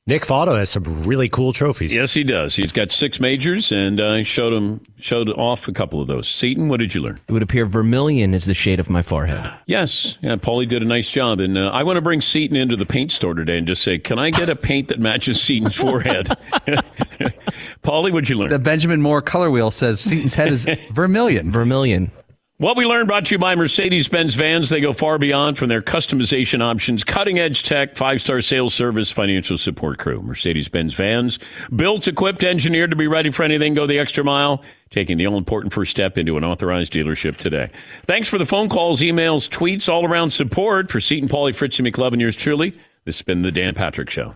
[0.08, 1.94] Nick Faldo has some really cool trophies.
[1.94, 2.56] Yes, he does.
[2.56, 6.28] He's got six majors, and I uh, showed him showed off a couple of those.
[6.28, 7.20] Seton, what did you learn?
[7.28, 9.54] It would appear vermilion is the shade of my forehead.
[9.68, 10.36] Yes, yeah.
[10.36, 13.12] Paulie did a nice job, and uh, I want to bring Seton into the paint
[13.12, 16.28] store today and just say, "Can I get a paint that matches Seton's forehead?"
[17.84, 18.50] Paulie, what'd you learn?
[18.50, 21.52] The Benjamin Moore color wheel says Seton's head is vermilion.
[21.52, 22.12] Vermilion.
[22.60, 24.68] What we learned brought to you by Mercedes Benz Vans.
[24.68, 29.10] They go far beyond from their customization options, cutting edge tech, five star sales service,
[29.10, 30.22] financial support crew.
[30.22, 31.40] Mercedes Benz Vans,
[31.74, 35.38] built, equipped, engineered to be ready for anything, go the extra mile, taking the all
[35.38, 37.72] important first step into an authorized dealership today.
[38.08, 41.88] Thanks for the phone calls, emails, tweets, all around support for Seton, Paulie, Fritz, and
[41.88, 42.20] McLovin.
[42.20, 42.72] Yours truly.
[43.06, 44.36] This has been the Dan Patrick Show.